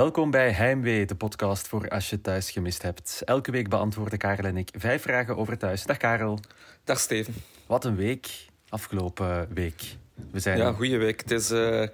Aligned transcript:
Welkom 0.00 0.30
bij 0.30 0.52
Heimwee, 0.52 1.06
de 1.06 1.14
podcast 1.14 1.68
voor 1.68 1.88
als 1.88 2.10
je 2.10 2.20
thuis 2.20 2.50
gemist 2.50 2.82
hebt. 2.82 3.22
Elke 3.24 3.50
week 3.50 3.68
beantwoorden 3.68 4.18
Karel 4.18 4.44
en 4.44 4.56
ik 4.56 4.70
vijf 4.78 5.02
vragen 5.02 5.36
over 5.36 5.58
thuis. 5.58 5.84
Dag 5.84 5.96
Karel. 5.96 6.38
Dag 6.84 6.98
Steven. 7.00 7.34
Wat 7.66 7.84
een 7.84 7.96
week, 7.96 8.46
afgelopen 8.68 9.54
week. 9.54 9.82
We 10.30 10.40
zijn 10.40 10.58
ja, 10.58 10.72
goede 10.72 10.96
week. 10.96 11.20
Het 11.20 11.30
is, 11.30 11.50
uh, 11.50 11.86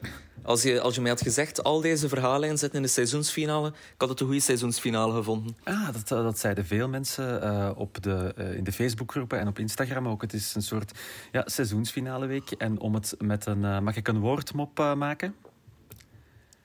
als, 0.42 0.62
je, 0.62 0.80
als 0.80 0.94
je 0.94 1.00
mij 1.00 1.10
had 1.10 1.20
gezegd, 1.20 1.62
al 1.62 1.80
deze 1.80 2.08
verhalen 2.08 2.58
zitten 2.58 2.78
in 2.78 2.84
de 2.84 2.92
seizoensfinale, 2.92 3.68
ik 3.68 3.74
had 3.98 4.08
het 4.08 4.20
een 4.20 4.26
goede 4.26 4.40
seizoensfinale 4.40 5.14
gevonden. 5.14 5.56
Ah, 5.64 5.92
dat, 5.92 6.18
eh, 6.18 6.22
dat 6.22 6.38
zeiden 6.38 6.66
veel 6.66 6.88
mensen 6.88 7.42
uh, 7.42 7.70
op 7.74 8.02
de, 8.02 8.34
uh, 8.38 8.54
in 8.54 8.64
de 8.64 8.72
Facebookgroepen 8.72 9.38
en 9.38 9.48
op 9.48 9.58
Instagram 9.58 10.08
ook. 10.08 10.22
Het 10.22 10.32
is 10.32 10.54
een 10.54 10.62
soort 10.62 10.98
ja, 11.32 11.42
seizoensfinale 11.46 12.26
week. 12.26 12.50
En 12.50 12.78
om 12.80 12.94
het 12.94 13.14
met 13.18 13.46
een... 13.46 13.84
mag 13.84 13.96
ik 13.96 14.08
een 14.08 14.20
woordmop 14.20 14.94
maken? 14.96 15.34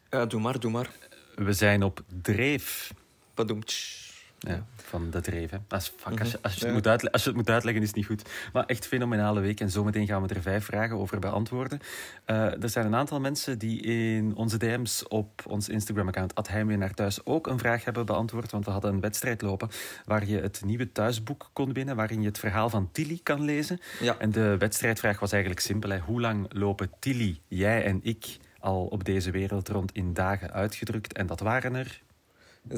Ja, 0.09 0.25
doe 0.25 0.41
maar, 0.41 0.59
doe 0.59 0.71
maar. 0.71 0.89
We 1.35 1.53
zijn 1.53 1.83
op 1.83 2.03
dreef. 2.21 2.93
Padoemtsch. 3.33 4.01
Ja, 4.47 4.65
van 4.75 5.09
de 5.09 5.21
dreef. 5.21 5.51
Als, 5.67 5.93
fuck, 5.97 6.19
als, 6.19 6.31
je, 6.31 6.37
als, 6.41 6.55
je 6.55 6.65
het 6.65 6.73
moet 6.73 6.87
uitleggen, 6.87 7.11
als 7.11 7.23
je 7.23 7.27
het 7.27 7.37
moet 7.37 7.49
uitleggen, 7.49 7.81
is 7.81 7.87
het 7.87 7.97
niet 7.97 8.05
goed. 8.05 8.29
Maar 8.53 8.65
echt 8.65 8.87
fenomenale 8.87 9.39
week. 9.39 9.59
En 9.59 9.69
zometeen 9.69 10.07
gaan 10.07 10.21
we 10.21 10.33
er 10.33 10.41
vijf 10.41 10.65
vragen 10.65 10.97
over 10.97 11.19
beantwoorden. 11.19 11.79
Uh, 12.27 12.63
er 12.63 12.69
zijn 12.69 12.85
een 12.85 12.95
aantal 12.95 13.19
mensen 13.19 13.59
die 13.59 13.81
in 13.81 14.35
onze 14.35 14.57
DM's 14.57 15.05
op 15.07 15.43
ons 15.47 15.69
Instagram-account 15.69 16.47
Heimwee 16.47 16.77
naar 16.77 16.93
thuis 16.93 17.25
ook 17.25 17.47
een 17.47 17.59
vraag 17.59 17.83
hebben 17.83 18.05
beantwoord. 18.05 18.51
Want 18.51 18.65
we 18.65 18.71
hadden 18.71 18.93
een 18.93 19.01
wedstrijd 19.01 19.41
lopen 19.41 19.69
waar 20.05 20.27
je 20.27 20.39
het 20.39 20.61
nieuwe 20.65 20.91
thuisboek 20.91 21.49
kon 21.53 21.73
winnen. 21.73 21.95
Waarin 21.95 22.21
je 22.21 22.27
het 22.27 22.39
verhaal 22.39 22.69
van 22.69 22.89
Tilly 22.91 23.19
kan 23.23 23.41
lezen. 23.41 23.79
Ja. 23.99 24.15
En 24.17 24.31
de 24.31 24.57
wedstrijdvraag 24.57 25.19
was 25.19 25.31
eigenlijk 25.31 25.61
simpel. 25.61 25.89
Hè. 25.89 25.99
Hoe 25.99 26.21
lang 26.21 26.53
lopen 26.53 26.91
Tilly, 26.99 27.39
jij 27.47 27.83
en 27.83 27.99
ik 28.03 28.37
al 28.61 28.85
op 28.85 29.03
deze 29.03 29.31
wereld 29.31 29.69
rond 29.69 29.91
in 29.93 30.13
dagen 30.13 30.53
uitgedrukt. 30.53 31.13
En 31.13 31.27
dat 31.27 31.39
waren 31.39 31.75
er 31.75 32.01
36.408. 32.69 32.73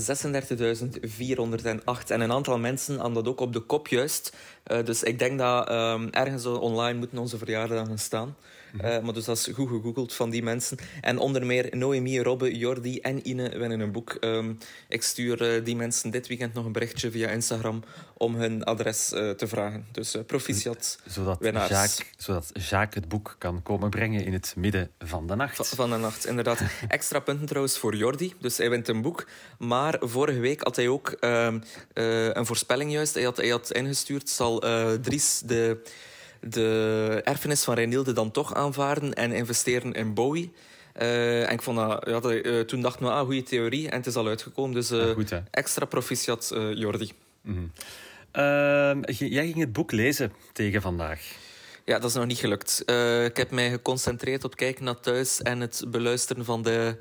En 2.08 2.22
een 2.22 2.32
aantal 2.32 2.60
mensen 2.60 3.02
aan 3.02 3.14
dat 3.14 3.28
ook 3.28 3.40
op 3.40 3.54
de 3.54 3.60
kop 3.60 3.88
juist. 3.88 4.36
Uh, 4.68 4.86
dus 4.86 5.04
ik 5.04 5.20
denk 5.20 5.40
dat 5.40 5.70
um, 5.70 6.10
ergens 6.10 6.46
online 6.46 7.00
moeten 7.00 7.18
onze 7.18 7.38
verjaardagen 7.38 8.00
staan. 8.00 8.36
Uh, 8.74 8.82
maar 8.82 9.14
dus 9.14 9.26
dat 9.26 9.38
is 9.38 9.50
goed 9.54 9.68
gegoogeld 9.70 10.14
van 10.14 10.30
die 10.30 10.44
mensen. 10.44 10.78
En 11.02 11.18
onder 11.18 11.46
meer 11.46 11.78
Noemi, 11.78 12.22
Robbe, 12.22 12.58
Jordi 12.58 13.00
en 13.00 13.28
Ine 13.28 13.58
winnen 13.58 13.80
een 13.80 13.92
boek. 13.92 14.18
Um, 14.22 14.58
ik 14.88 15.04
stuur 15.04 15.56
uh, 15.56 15.66
die 15.66 15.76
mensen 15.76 16.12
dit 16.12 16.28
weekend 16.28 16.54
nog 16.54 16.66
een 16.66 16.72
berichtje 16.72 17.12
via 17.12 17.30
Instagram 17.30 17.84
om 18.18 18.36
hun 18.36 18.64
adres 18.64 19.08
te 19.08 19.46
vragen. 19.48 19.86
Dus 19.92 20.18
proficiat, 20.28 21.00
zodat 21.06 21.38
Jacques, 21.42 22.02
zodat 22.18 22.50
Jacques 22.54 23.04
het 23.04 23.08
boek 23.08 23.36
kan 23.38 23.64
komen 23.64 23.90
brengen 23.90 24.26
in 24.26 24.34
het 24.34 24.54
midden 24.58 24.90
van 25.00 25.28
de 25.28 25.36
nacht. 25.36 25.68
van 25.68 25.90
de 25.90 25.98
nacht, 25.98 26.26
inderdaad. 26.26 26.62
Extra 26.88 27.20
punten 27.20 27.46
trouwens 27.46 27.78
voor 27.78 27.96
Jordi. 27.96 28.34
Dus 28.40 28.58
hij 28.58 28.70
wint 28.70 28.88
een 28.88 29.02
boek. 29.02 29.28
Maar 29.58 29.98
vorige 30.00 30.40
week 30.40 30.64
had 30.64 30.76
hij 30.76 30.88
ook 30.88 31.18
uh, 31.20 31.54
een 32.34 32.46
voorspelling 32.46 32.92
juist. 32.92 33.14
Hij 33.14 33.24
had, 33.24 33.38
hij 33.38 33.50
had 33.50 33.72
ingestuurd, 33.72 34.30
zal 34.30 34.60
Dries 35.02 35.42
de, 35.46 35.82
de 36.44 37.22
erfenis 37.24 37.64
van 37.64 37.76
Reinilde 37.76 38.14
dan 38.14 38.32
toch 38.32 38.54
aanvaarden 38.54 39.14
en 39.14 39.32
investeren 39.32 39.94
in 39.94 40.14
Bowie. 40.14 40.52
Uh, 41.02 41.48
en 41.48 41.54
ik 41.54 41.62
vond 41.62 41.78
dat, 41.78 42.04
ja, 42.08 42.20
dat, 42.20 42.68
toen 42.68 42.82
dachten 42.82 43.06
we, 43.06 43.12
ah, 43.12 43.26
goede 43.26 43.44
theorie. 43.44 43.90
En 43.90 43.98
het 43.98 44.06
is 44.06 44.16
al 44.16 44.28
uitgekomen. 44.28 44.74
Dus 44.74 44.90
ja, 44.90 45.14
goed, 45.14 45.42
extra 45.52 45.86
proficiat, 45.86 46.52
Jordi. 46.74 47.12
Mm 47.42 47.56
-hmm. 47.56 47.72
ehm, 48.32 49.02
jij 49.08 49.46
ging 49.46 49.60
het 49.60 49.74
boek 49.74 49.92
lezen 49.92 50.34
tegen 50.54 50.82
vandaag. 50.82 51.22
Ja, 51.86 52.00
dat 52.00 52.10
is 52.10 52.16
nog 52.16 52.26
niet 52.26 52.38
gelukt. 52.38 52.84
ik 53.26 53.38
heb 53.38 53.52
mij 53.52 53.70
geconcentreerd 53.70 54.44
op 54.44 54.56
kijken 54.56 54.84
naar 54.84 55.00
thuis 55.00 55.42
en 55.42 55.60
het 55.60 55.84
beluisteren 55.88 56.46
van 56.46 56.62
de 56.62 56.98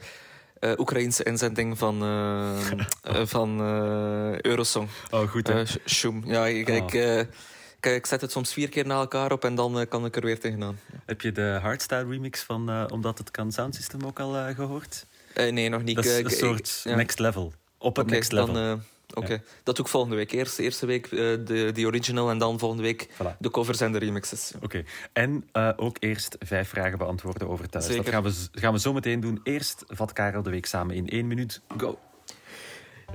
uh, 0.61 0.73
Oekraïnse 0.79 1.25
inzending 1.25 1.79
van, 1.79 1.99
van 3.35 3.61
Eurosong. 4.41 4.89
Oh, 5.11 5.31
goed 5.31 5.47
hè? 5.47 5.63
Shum. 5.87 6.23
Ja, 6.27 6.47
ik, 6.47 6.69
oh. 6.69 6.77
ik, 6.77 7.27
ik, 7.87 8.07
zet 8.07 8.21
het 8.21 8.31
soms 8.31 8.53
vier 8.53 8.69
keer 8.69 8.87
na 8.87 8.95
elkaar 8.95 9.33
op 9.33 9.45
en 9.45 9.55
dan 9.55 9.87
kan 9.89 10.05
ik 10.05 10.17
er 10.17 10.23
weer 10.25 10.41
tegenaan. 10.41 10.79
Heb 11.07 11.21
je 11.21 11.33
de 11.33 11.59
hardstyle 11.63 12.07
remix 12.09 12.43
van 12.43 12.91
Omdat 12.91 13.19
het 13.19 13.31
kan 13.31 13.53
Soundsystem 13.53 14.05
ook 14.05 14.21
al 14.21 14.55
gehoord? 14.55 15.07
nee, 15.35 15.69
nog 15.69 15.83
niet. 15.83 15.97
Dat 15.97 16.05
is 16.05 16.19
een 16.19 16.31
soort 16.31 16.83
next 16.85 17.19
level. 17.19 17.53
Op 17.79 17.97
het 17.97 18.05
okay, 18.05 18.17
next 18.17 18.33
level. 18.33 18.55
Dan, 18.55 18.83
Oké, 19.15 19.25
okay. 19.25 19.43
dat 19.63 19.77
doe 19.77 19.85
ik 19.85 19.91
volgende 19.91 20.17
week. 20.17 20.33
Eerst 20.33 20.57
de 20.57 20.63
eerste 20.63 20.87
week 20.87 21.11
uh, 21.11 21.19
de, 21.19 21.71
de 21.73 21.87
original 21.87 22.31
en 22.31 22.39
dan 22.39 22.59
volgende 22.59 22.83
week 22.83 23.09
voilà. 23.09 23.37
de 23.39 23.51
covers 23.51 23.81
en 23.81 23.93
de 23.93 23.99
remixes. 23.99 24.53
Oké, 24.57 24.65
okay. 24.65 24.85
en 25.13 25.49
uh, 25.53 25.71
ook 25.77 25.97
eerst 26.01 26.37
vijf 26.39 26.69
vragen 26.69 26.99
beantwoorden 26.99 27.49
over 27.49 27.69
thuis. 27.69 27.87
Zeker. 27.87 28.05
Dat 28.05 28.13
gaan 28.13 28.23
we, 28.23 28.49
gaan 28.53 28.73
we 28.73 28.79
zo 28.79 28.93
meteen 28.93 29.21
doen. 29.21 29.41
Eerst 29.43 29.85
vat 29.89 30.13
Karel 30.13 30.43
de 30.43 30.51
week 30.51 30.67
samen 30.67 30.97
in 30.97 31.09
één 31.09 31.27
minuut. 31.27 31.61
Go! 31.77 31.99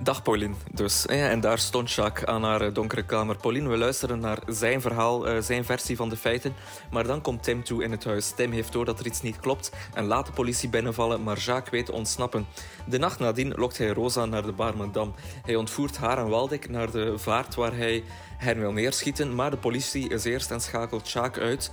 Dag 0.02 0.22
Pauline, 0.22 0.54
dus. 0.74 1.06
En 1.06 1.40
daar 1.40 1.60
stond 1.60 1.92
Jacques 1.92 2.26
aan 2.26 2.44
haar 2.44 2.62
eh, 2.62 2.74
donkere 2.74 3.06
kamer. 3.06 3.38
Pauline, 3.38 3.70
we 3.70 3.78
luisteren 3.78 4.20
naar 4.20 4.40
zijn 4.48 4.82
verhaal, 4.82 5.28
uh, 5.28 5.42
zijn 5.42 5.66
versie 5.66 5.96
van 5.96 6.10
de 6.10 6.18
feiten. 6.18 6.54
Maar 6.92 7.08
dan 7.08 7.22
komt 7.22 7.44
Tim 7.44 7.64
toe 7.64 7.84
in 7.84 7.92
het 7.92 8.04
huis. 8.04 8.32
Tim 8.36 8.52
heeft 8.52 8.72
door 8.72 8.86
dat 8.86 9.00
er 9.00 9.06
iets 9.06 9.22
niet 9.22 9.40
klopt 9.40 9.72
en 9.94 10.06
laat 10.06 10.26
de 10.26 10.32
politie 10.32 10.70
binnenvallen, 10.70 11.24
maar 11.24 11.38
Jacques 11.38 11.70
weet 11.72 11.90
ontsnappen. 11.90 12.46
De 12.86 12.98
nacht 12.98 13.20
nadien 13.20 13.54
lokt 13.56 13.78
hij 13.78 13.88
Rosa 13.88 14.26
naar 14.26 14.44
de 14.44 14.52
Barmendam. 14.52 15.14
Hij 15.46 15.56
ontvoert 15.56 15.98
haar 15.98 16.18
en 16.18 16.30
Waldeck 16.30 16.70
naar 16.70 16.92
de 16.92 17.18
vaart 17.18 17.56
waar 17.56 17.76
hij 17.76 18.04
hen 18.38 18.60
wil 18.60 18.72
neerschieten, 18.72 19.36
maar 19.36 19.52
de 19.52 19.58
politie 19.58 20.10
is 20.10 20.24
eerst 20.24 20.52
en 20.52 20.62
schakelt 20.62 21.12
Jacques 21.12 21.46
uit, 21.46 21.72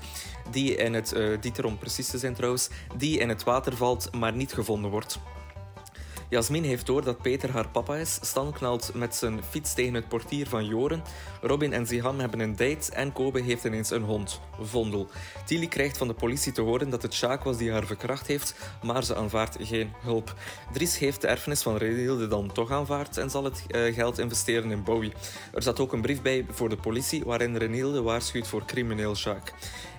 die 0.50 0.76
in 0.76 0.94
het, 0.94 1.14
uh, 1.16 1.36
Dieter 1.40 1.64
om 1.64 1.78
precies 1.78 2.08
te 2.08 2.18
zijn 2.18 2.34
trouwens, 2.34 2.68
die 2.96 3.18
in 3.18 3.28
het 3.28 3.44
water 3.44 3.76
valt, 3.76 4.08
maar 4.12 4.32
niet 4.32 4.52
gevonden 4.52 4.90
wordt. 4.90 5.18
Jasmin 6.28 6.64
heeft 6.64 6.86
door 6.86 7.04
dat 7.04 7.22
Peter 7.22 7.50
haar 7.50 7.68
papa 7.68 7.96
is. 7.96 8.18
Stan 8.20 8.52
knalt 8.52 8.90
met 8.94 9.14
zijn 9.14 9.40
fiets 9.50 9.74
tegen 9.74 9.94
het 9.94 10.08
portier 10.08 10.48
van 10.48 10.66
Joren. 10.66 11.02
Robin 11.40 11.72
en 11.72 11.86
Zihan 11.86 12.20
hebben 12.20 12.40
een 12.40 12.56
date 12.56 12.92
en 12.92 13.12
Kobe 13.12 13.40
heeft 13.40 13.64
ineens 13.64 13.90
een 13.90 14.02
hond, 14.02 14.40
Vondel. 14.60 15.08
Tilly 15.44 15.66
krijgt 15.66 15.98
van 15.98 16.08
de 16.08 16.14
politie 16.14 16.52
te 16.52 16.60
horen 16.60 16.90
dat 16.90 17.02
het 17.02 17.14
Sjaak 17.14 17.44
was 17.44 17.56
die 17.56 17.72
haar 17.72 17.86
verkracht 17.86 18.26
heeft, 18.26 18.54
maar 18.82 19.04
ze 19.04 19.14
aanvaardt 19.14 19.56
geen 19.60 19.92
hulp. 20.00 20.34
Dries 20.72 20.98
heeft 20.98 21.20
de 21.20 21.26
erfenis 21.26 21.62
van 21.62 21.76
Renilde 21.76 22.26
dan 22.26 22.52
toch 22.52 22.70
aanvaard 22.70 23.16
en 23.16 23.30
zal 23.30 23.44
het 23.44 23.62
uh, 23.68 23.94
geld 23.94 24.18
investeren 24.18 24.70
in 24.70 24.82
Bowie. 24.82 25.12
Er 25.52 25.62
zat 25.62 25.80
ook 25.80 25.92
een 25.92 26.02
brief 26.02 26.22
bij 26.22 26.46
voor 26.50 26.68
de 26.68 26.76
politie 26.76 27.24
waarin 27.24 27.56
Renilde 27.56 28.02
waarschuwt 28.02 28.48
voor 28.48 28.64
crimineel 28.64 29.16
Sjaak. 29.16 29.52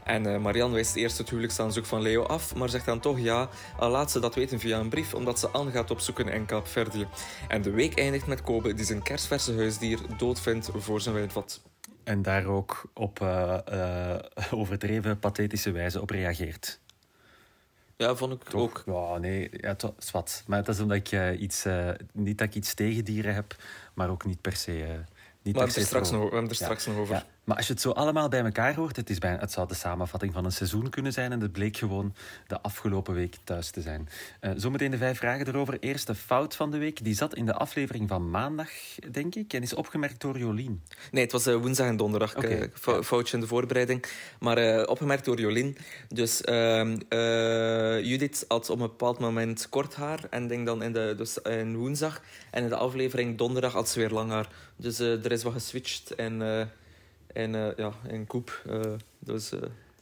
En 0.06 0.28
uh, 0.28 0.38
Marianne 0.38 0.74
wijst 0.74 0.96
eerst 0.96 1.18
het 1.18 1.30
huwelijksaanzoek 1.30 1.86
van 1.86 2.02
Leo 2.02 2.24
af, 2.24 2.56
maar 2.56 2.70
zegt 2.70 2.86
dan 2.86 3.00
toch 3.00 3.20
ja, 3.20 3.50
al 3.78 3.90
laat 3.90 4.12
ze 4.12 4.20
dat 4.20 4.36
weten 4.36 4.60
via 4.60 4.80
een 4.80 4.90
brief, 4.90 5.14
omdat 5.14 5.40
ze 5.40 5.48
Anne 5.48 5.72
gaat 5.72 5.92
opzoeken 5.92 6.28
in 6.28 6.46
Kaapverdië. 6.46 7.08
En 7.48 7.62
de 7.62 7.72
week 7.72 8.00
eindigt 8.00 8.28
met 8.28 8.42
Kobe, 8.42 8.74
die 8.74 8.86
zijn 8.86 9.04
kerstverse 9.04 9.56
huisdier 9.56 10.00
doodvindt 10.18 10.70
voor 10.76 11.02
zijn 11.02 11.16
wijnvat. 11.16 11.62
En 12.04 12.22
daar 12.22 12.46
ook 12.46 12.84
op 12.94 13.20
uh, 13.20 13.58
uh, 13.72 14.16
overdreven, 14.60 15.20
pathetische 15.20 15.72
wijze 15.72 16.02
op 16.02 16.10
reageert. 16.10 16.80
Ja, 17.98 18.16
vond 18.16 18.34
ik 18.34 18.44
Toch? 18.44 18.62
ook. 18.62 18.84
Ja, 18.86 19.18
nee, 19.18 19.50
ja, 19.52 19.70
het 19.70 19.92
is 20.00 20.12
wat. 20.12 20.44
Maar 20.48 20.64
dat 20.64 20.76
is 20.76 20.82
omdat 20.82 20.98
ik 20.98 21.12
uh, 21.12 21.42
iets, 21.42 21.66
uh, 21.66 21.90
niet 22.12 22.38
dat 22.38 22.48
ik 22.48 22.56
iets 22.56 22.74
tegen 22.74 23.06
dieren 23.06 23.34
heb, 23.34 23.56
maar 23.94 24.10
ook 24.10 24.26
niet 24.26 24.42
per 24.42 24.56
se. 24.56 24.78
Uh, 24.78 24.88
niet 25.42 25.56
maar 25.56 25.64
per 25.64 25.74
se 25.74 25.86
straks 25.86 26.12
nog, 26.12 26.24
we 26.24 26.30
hebben 26.30 26.50
er 26.50 26.56
straks 26.56 26.86
ja. 26.86 26.92
nog 26.92 27.00
over. 27.00 27.16
Ja. 27.16 27.26
Maar 27.46 27.58
als 27.58 27.68
je 27.68 27.74
het 27.74 27.82
zo 27.82 27.90
allemaal 27.90 28.30
bij 28.30 28.44
elkaar 28.44 28.76
hoort, 28.76 28.96
het, 28.96 29.10
is 29.10 29.18
bijna, 29.18 29.40
het 29.40 29.52
zou 29.52 29.68
de 29.68 29.74
samenvatting 29.74 30.34
van 30.34 30.46
een 30.46 30.52
seizoen 30.52 30.90
kunnen 30.90 31.14
zijn. 31.14 31.32
En 31.32 31.42
het 31.42 31.52
bleek 31.52 31.78
gewoon 31.78 32.16
de 32.48 32.62
afgelopen 32.62 33.14
week 33.14 33.36
thuis 33.44 33.70
te 33.70 33.82
zijn. 33.82 34.10
Uh, 34.42 34.52
zometeen 34.56 34.92
de 34.92 34.98
vijf 34.98 35.18
vragen 35.18 35.48
erover. 35.48 35.78
Eerst 35.80 36.08
de 36.08 36.16
fout 36.16 36.56
van 36.56 36.72
de 36.72 36.78
week. 36.78 37.04
Die 37.04 37.14
zat 37.14 37.36
in 37.36 37.46
de 37.46 37.54
aflevering 37.54 38.10
van 38.10 38.30
maandag, 38.30 38.70
denk 39.12 39.36
ik. 39.36 39.54
En 39.54 39.62
is 39.62 39.74
opgemerkt 39.74 40.22
door 40.22 40.38
Jolien. 40.38 40.84
Nee, 41.12 41.24
het 41.24 41.32
was 41.32 41.48
uh, 41.48 41.56
woensdag 41.56 41.88
en 41.88 41.98
donderdag. 41.98 42.36
Okay. 42.36 42.70
Fou 42.74 43.04
foutje 43.04 43.36
in 43.36 43.42
de 43.42 43.48
voorbereiding. 43.48 44.06
Maar 44.40 44.86
opgemerkt 44.86 45.26
door 45.26 45.40
Jolien. 45.40 45.78
Dus 46.08 46.42
ehm, 46.42 46.98
Judith 48.04 48.46
had 48.48 48.70
op 48.70 48.80
een 48.80 48.88
bepaald 48.88 49.20
moment 49.20 49.70
kort 49.70 49.96
haar. 49.96 50.20
En 50.30 50.48
denk 50.48 50.66
dan 50.66 50.84
in, 50.84 50.94
de, 50.94 51.14
dus 51.18 51.38
in 51.38 51.78
woensdag. 51.78 52.22
En 52.52 52.64
in 52.64 52.70
de 52.70 52.76
aflevering 52.76 53.38
donderdag 53.38 53.74
had 53.74 53.90
ze 53.90 54.00
weer 54.00 54.10
lang 54.10 54.32
haar. 54.32 54.50
Dus 54.76 55.00
er 55.00 55.32
is 55.32 55.44
wat 55.44 55.54
geswitcht. 55.54 56.16
En 56.16 56.42
en 57.36 57.54
uh, 57.54 57.68
ja, 57.78 57.92
en 58.08 58.28
koep. 58.28 58.62
Dus. 59.20 59.52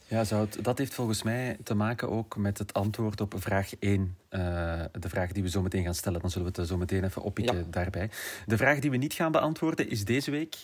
Ja, 0.06 0.46
dat 0.60 0.78
heeft 0.78 0.94
volgens 0.94 1.22
mij 1.22 1.56
te 1.62 1.74
maken 1.74 2.10
ook 2.10 2.36
met 2.36 2.58
het 2.58 2.72
antwoord 2.72 3.20
op 3.20 3.34
vraag 3.36 3.70
1. 3.78 4.16
de 4.28 5.08
vraag 5.08 5.32
die 5.32 5.42
we 5.42 5.50
zo 5.50 5.62
meteen 5.62 5.84
gaan 5.84 5.94
stellen. 5.94 6.20
Dan 6.20 6.30
zullen 6.30 6.52
we 6.52 6.60
het 6.60 6.68
zo 6.68 6.76
meteen 6.76 7.04
even 7.04 7.22
oppikken 7.22 7.56
ja. 7.56 7.64
daarbij. 7.70 8.10
De 8.46 8.56
vraag 8.56 8.78
die 8.78 8.90
we 8.90 8.96
niet 8.96 9.12
gaan 9.12 9.32
beantwoorden 9.32 9.90
is 9.90 10.04
deze 10.04 10.30
week... 10.30 10.56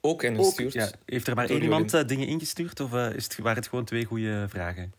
Ook 0.00 0.22
ingestuurd. 0.22 0.72
Ja. 0.72 0.90
Heeft 1.04 1.26
er 1.26 1.34
maar 1.34 1.50
één 1.50 1.62
iemand 1.62 2.08
dingen 2.08 2.26
ingestuurd? 2.26 2.80
Of 2.80 2.94
is 2.94 3.24
het, 3.24 3.36
waren 3.36 3.58
het 3.58 3.68
gewoon 3.68 3.84
twee 3.84 4.04
goede 4.04 4.46
vragen? 4.48 4.92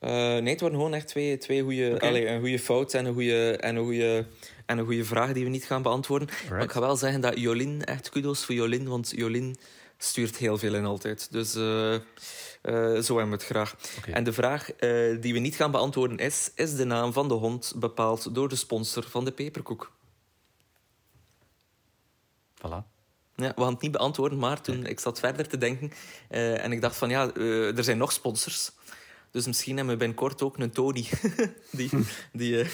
nee, 0.00 0.48
het 0.48 0.60
waren 0.60 0.76
gewoon 0.76 0.94
echt 0.94 1.08
twee, 1.08 1.38
twee 1.38 1.62
goede... 1.62 1.92
Okay. 1.94 2.08
Allee, 2.08 2.28
een 2.28 2.40
goede 2.40 2.58
fout 2.58 2.94
en 2.94 3.04
een 3.04 3.14
goede... 3.14 3.56
En 3.56 3.76
een 3.76 3.84
goede 3.84 4.26
en 4.66 4.78
een 4.78 4.84
goede 4.84 5.04
vraag 5.04 5.32
die 5.32 5.44
we 5.44 5.50
niet 5.50 5.64
gaan 5.64 5.82
beantwoorden. 5.82 6.28
Right. 6.28 6.50
Maar 6.50 6.62
ik 6.62 6.70
ga 6.70 6.80
wel 6.80 6.96
zeggen 6.96 7.20
dat 7.20 7.38
Jolien, 7.38 7.84
echt 7.84 8.08
kudos 8.08 8.44
voor 8.44 8.54
Jolien, 8.54 8.88
want 8.88 9.12
Jolien 9.16 9.56
stuurt 10.04 10.36
heel 10.36 10.58
veel 10.58 10.74
in 10.74 10.84
altijd. 10.84 11.32
Dus 11.32 11.56
uh, 11.56 11.62
zo 13.00 13.16
hebben 13.16 13.28
we 13.28 13.30
het 13.30 13.44
graag. 13.44 13.76
En 14.06 14.24
de 14.24 14.32
vraag 14.32 14.70
die 15.20 15.32
we 15.32 15.38
niet 15.38 15.54
gaan 15.54 15.70
beantwoorden 15.70 16.18
is... 16.18 16.50
Is 16.54 16.76
de 16.76 16.84
naam 16.84 17.12
van 17.12 17.28
de 17.28 17.34
hond 17.34 17.72
bepaald 17.76 18.34
door 18.34 18.48
de 18.48 18.56
sponsor 18.56 19.04
van 19.08 19.24
de 19.24 19.32
peperkoek? 19.32 19.92
Voilà. 22.58 22.92
Ja, 23.36 23.52
we 23.56 23.62
gaan 23.62 23.72
het 23.72 23.80
niet 23.80 23.92
beantwoorden, 23.92 24.38
maar 24.38 24.60
toen 24.60 24.86
ik 24.86 25.00
zat 25.00 25.18
verder 25.18 25.48
te 25.48 25.58
denken 25.58 25.92
en 26.28 26.72
ik 26.72 26.80
dacht 26.80 26.96
van 26.96 27.08
ja, 27.08 27.34
er 27.34 27.84
zijn 27.84 27.98
nog 27.98 28.12
sponsors. 28.12 28.72
Dus 29.34 29.46
misschien 29.46 29.76
hebben 29.76 29.94
we 29.94 29.98
binnenkort 29.98 30.42
ook 30.42 30.58
een 30.58 30.70
Tony. 30.70 31.04
die, 31.70 31.90
die 32.32 32.52
uh, 32.52 32.68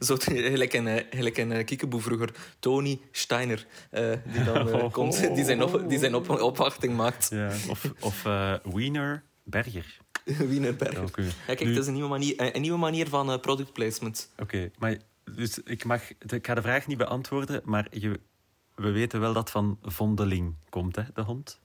zo 0.00 0.16
gelijk 0.18 0.72
een, 0.72 0.86
eh, 0.86 1.04
gelijk 1.10 1.36
een 1.36 1.50
uh, 1.50 1.64
kiekeboe 1.64 2.00
vroeger. 2.00 2.34
Tony 2.58 3.00
Steiner. 3.10 3.66
Uh, 3.92 4.12
die 4.32 4.44
dan 4.44 4.68
uh, 4.68 4.90
komt, 4.98 5.34
die 5.34 5.44
zijn, 5.44 5.62
op, 5.62 5.88
die 5.88 5.98
zijn 5.98 6.14
op, 6.14 6.28
opwachting 6.50 6.96
maakt. 6.96 7.28
Ja. 7.30 7.52
Of, 7.68 7.92
of 8.00 8.22
Wiener 8.62 9.22
Berger. 9.42 9.96
Wiener 10.24 10.76
Berger. 10.76 11.24
Ja, 11.24 11.32
kijk, 11.46 11.60
nu... 11.60 11.68
het 11.68 11.78
is 11.78 11.86
een 11.86 11.94
nieuwe 11.94 12.08
manier, 12.08 12.54
een 12.54 12.62
nieuwe 12.62 12.78
manier 12.78 13.08
van 13.08 13.40
product 13.40 13.72
placement. 13.72 14.30
Oké, 14.38 14.70
maar 14.78 14.96
dus 15.34 15.58
ik, 15.58 15.84
mag, 15.84 16.02
ik 16.18 16.46
ga 16.46 16.54
de 16.54 16.62
vraag 16.62 16.86
niet 16.86 16.98
beantwoorden, 16.98 17.60
maar 17.64 17.86
je, 17.90 18.20
we 18.74 18.90
weten 18.90 19.20
wel 19.20 19.32
dat 19.32 19.50
van 19.50 19.78
Vondeling 19.82 20.54
komt, 20.68 20.96
hè, 20.96 21.02
de 21.14 21.22
hond? 21.22 21.60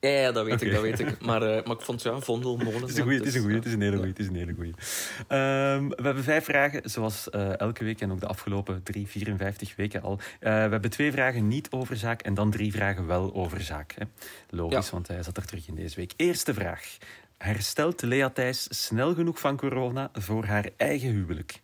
Ja, 0.00 0.08
ja, 0.08 0.32
dat 0.32 0.44
weet 0.44 0.62
ik, 0.62 0.72
dat 0.72 0.82
weet 0.82 0.98
ik. 0.98 1.20
Maar, 1.20 1.42
uh, 1.42 1.64
maar 1.64 1.76
ik 1.76 1.80
vond 1.80 2.02
ja, 2.02 2.20
Vondel, 2.20 2.56
Molen... 2.56 2.80
Het 2.80 2.90
is 2.90 2.96
een 2.96 3.02
goeie, 3.02 3.18
het 3.18 3.26
is 3.26 3.34
een 3.34 3.40
goeie, 3.40 3.56
het 3.56 3.66
is 3.66 3.72
een 3.72 3.80
hele 3.80 3.96
goeie. 3.96 4.10
Het 4.10 4.18
is 4.18 4.26
een 4.26 4.34
hele 4.34 4.54
goeie. 4.54 4.72
Um, 4.72 5.88
we 5.88 6.02
hebben 6.02 6.24
vijf 6.24 6.44
vragen, 6.44 6.90
zoals 6.90 7.28
uh, 7.30 7.60
elke 7.60 7.84
week 7.84 8.00
en 8.00 8.12
ook 8.12 8.20
de 8.20 8.26
afgelopen 8.26 8.82
drie, 8.82 9.06
54 9.06 9.76
weken 9.76 10.02
al. 10.02 10.12
Uh, 10.12 10.18
we 10.40 10.48
hebben 10.48 10.90
twee 10.90 11.12
vragen 11.12 11.48
niet 11.48 11.70
over 11.70 11.96
zaak 11.96 12.22
en 12.22 12.34
dan 12.34 12.50
drie 12.50 12.72
vragen 12.72 13.06
wel 13.06 13.34
over 13.34 13.60
zaak. 13.60 13.94
Hè. 13.98 14.04
Logisch, 14.50 14.86
ja. 14.86 14.92
want 14.92 15.08
hij 15.08 15.22
zat 15.22 15.36
er 15.36 15.46
terug 15.46 15.68
in 15.68 15.74
deze 15.74 15.96
week. 15.96 16.12
Eerste 16.16 16.54
vraag. 16.54 16.96
Herstelt 17.38 18.02
Lea 18.02 18.30
Thijs 18.30 18.66
snel 18.70 19.14
genoeg 19.14 19.38
van 19.38 19.56
corona 19.56 20.10
voor 20.12 20.44
haar 20.44 20.68
eigen 20.76 21.08
huwelijk? 21.08 21.60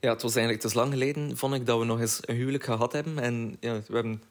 Ja, 0.00 0.12
het 0.12 0.22
was 0.22 0.36
eigenlijk 0.36 0.66
te 0.66 0.78
lang 0.78 0.92
geleden, 0.92 1.36
vond 1.36 1.54
ik, 1.54 1.66
dat 1.66 1.78
we 1.78 1.84
nog 1.84 2.00
eens 2.00 2.18
een 2.20 2.36
huwelijk 2.36 2.64
gehad 2.64 2.92
hebben. 2.92 3.18
En 3.18 3.56
ja, 3.60 3.72
we 3.72 3.94
hebben 3.94 4.22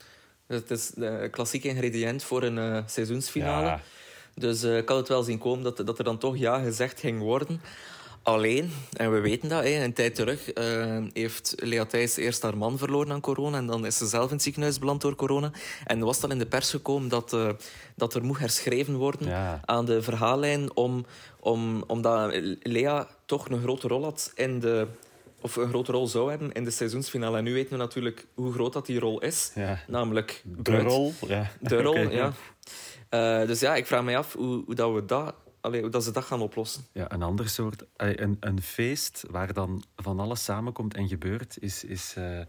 het 0.48 0.72
is 0.72 0.92
de 0.96 1.28
klassieke 1.32 1.68
ingrediënt 1.68 2.24
voor 2.24 2.44
een 2.44 2.58
uh, 2.58 2.80
seizoensfinale. 2.86 3.80
Dus 4.36 4.64
uh, 4.64 4.78
ik 4.78 4.90
had 4.90 4.98
het 4.98 5.08
wel 5.08 5.24
zien 5.24 5.38
komen 5.38 5.64
dat, 5.64 5.78
dat 5.86 5.98
er 5.98 6.04
dan 6.04 6.18
toch 6.18 6.38
ja 6.38 6.60
gezegd 6.60 7.00
ging 7.00 7.20
worden. 7.20 7.62
Alleen, 8.22 8.72
en 8.94 9.12
we 9.12 9.20
weten 9.20 9.50
dat, 9.50 9.66
een 9.66 9.94
tijd 9.94 10.16
terug 10.16 10.58
uh, 10.58 11.04
heeft 11.14 11.56
Lea 11.58 11.86
Thijs 11.86 12.16
eerst 12.16 12.42
haar 12.42 12.58
man 12.58 12.78
verloren 12.78 13.12
aan 13.12 13.22
corona 13.22 13.58
en 13.58 13.66
dan 13.66 13.86
is 13.86 13.98
ze 13.98 14.06
zelf 14.08 14.26
in 14.26 14.34
het 14.34 14.44
ziekenhuis 14.44 14.80
beland 14.80 15.02
door 15.02 15.16
corona. 15.16 15.52
En 15.86 16.00
was 16.00 16.20
dan 16.20 16.32
in 16.32 16.38
de 16.38 16.46
pers 16.46 16.70
gekomen 16.70 17.10
dat, 17.10 17.34
uh, 17.34 17.50
dat 17.96 18.14
er 18.14 18.24
moet 18.24 18.40
herschreven 18.40 18.96
worden 18.96 19.28
ja. 19.28 19.62
aan 19.66 19.86
de 19.86 20.02
verhaallijn 20.02 20.76
om, 20.76 21.06
om, 21.40 21.84
omdat 21.88 22.34
Lea 22.62 23.08
toch 23.26 23.50
een 23.50 23.62
grote 23.62 23.88
rol 23.88 24.04
had 24.04 24.32
in 24.36 24.60
de 24.60 24.88
of 25.48 25.56
een 25.56 25.70
grote 25.70 25.92
rol 25.92 26.08
zou 26.08 26.30
hebben 26.30 26.52
in 26.52 26.64
de 26.64 26.72
seizoensfinale. 26.72 27.38
En 27.38 27.44
nu 27.44 27.54
weten 27.54 27.72
we 27.72 27.78
natuurlijk 27.78 28.28
hoe 28.34 28.54
groot 28.54 28.74
dat 28.74 28.86
die 28.86 29.00
rol 29.00 29.22
is. 29.22 29.52
Ja. 29.56 29.80
Namelijk 29.88 30.44
De 30.46 30.80
rol, 30.80 31.14
ja. 31.28 31.52
De 31.60 31.82
rol, 31.82 31.98
ja. 32.22 32.34
Uh, 33.10 33.48
dus 33.48 33.60
ja, 33.60 33.76
ik 33.76 33.86
vraag 33.86 34.04
me 34.04 34.18
af 34.18 34.34
hoe, 34.34 34.64
hoe, 34.66 34.76
dat 34.76 34.94
we 34.94 35.06
dat, 35.06 35.36
allee, 35.62 35.82
hoe 35.82 35.90
dat 35.90 36.04
ze 36.04 36.12
dat 36.12 36.24
gaan 36.24 36.42
oplossen. 36.42 36.84
Ja, 36.92 37.12
een 37.12 37.22
ander 37.24 37.50
soort... 37.50 37.86
Een, 37.96 38.38
een 38.40 38.62
feest 38.62 39.24
waar 39.30 39.54
dan 39.54 39.84
van 39.96 40.20
alles 40.20 40.44
samenkomt 40.44 40.94
en 40.96 41.08
gebeurt, 41.08 41.58
is... 41.60 41.84
is 41.84 42.16
uh, 42.18 42.40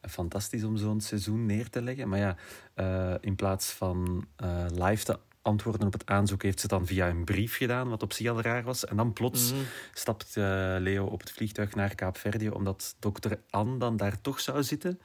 fantastisch 0.00 0.64
om 0.64 0.76
zo'n 0.76 1.00
seizoen 1.00 1.46
neer 1.46 1.70
te 1.70 1.82
leggen. 1.82 2.08
Maar 2.08 2.18
ja, 2.18 2.36
uh, 2.76 3.14
in 3.20 3.36
plaats 3.36 3.70
van 3.70 4.26
live 4.74 5.04
te 5.04 5.18
antwoorden 5.46 5.86
op 5.86 5.92
het 5.92 6.06
aanzoek 6.06 6.42
heeft 6.42 6.60
ze 6.60 6.68
dan 6.68 6.86
via 6.86 7.08
een 7.08 7.24
brief 7.24 7.56
gedaan, 7.56 7.88
wat 7.88 8.02
op 8.02 8.12
zich 8.12 8.28
al 8.28 8.40
raar 8.40 8.62
was. 8.62 8.84
En 8.84 8.96
dan 8.96 9.12
plots 9.12 9.52
mm 9.52 9.64
stapt 9.92 10.36
uh, 10.36 10.44
Leo 10.78 11.06
op 11.06 11.20
het 11.20 11.30
vliegtuig 11.30 11.74
naar 11.74 11.94
Kaapverdië, 11.94 12.48
omdat 12.48 12.96
dokter 12.98 13.40
Anne 13.50 13.78
dan 13.78 13.96
daar 13.96 14.20
toch 14.20 14.40
zou 14.40 14.62
zitten. 14.62 15.00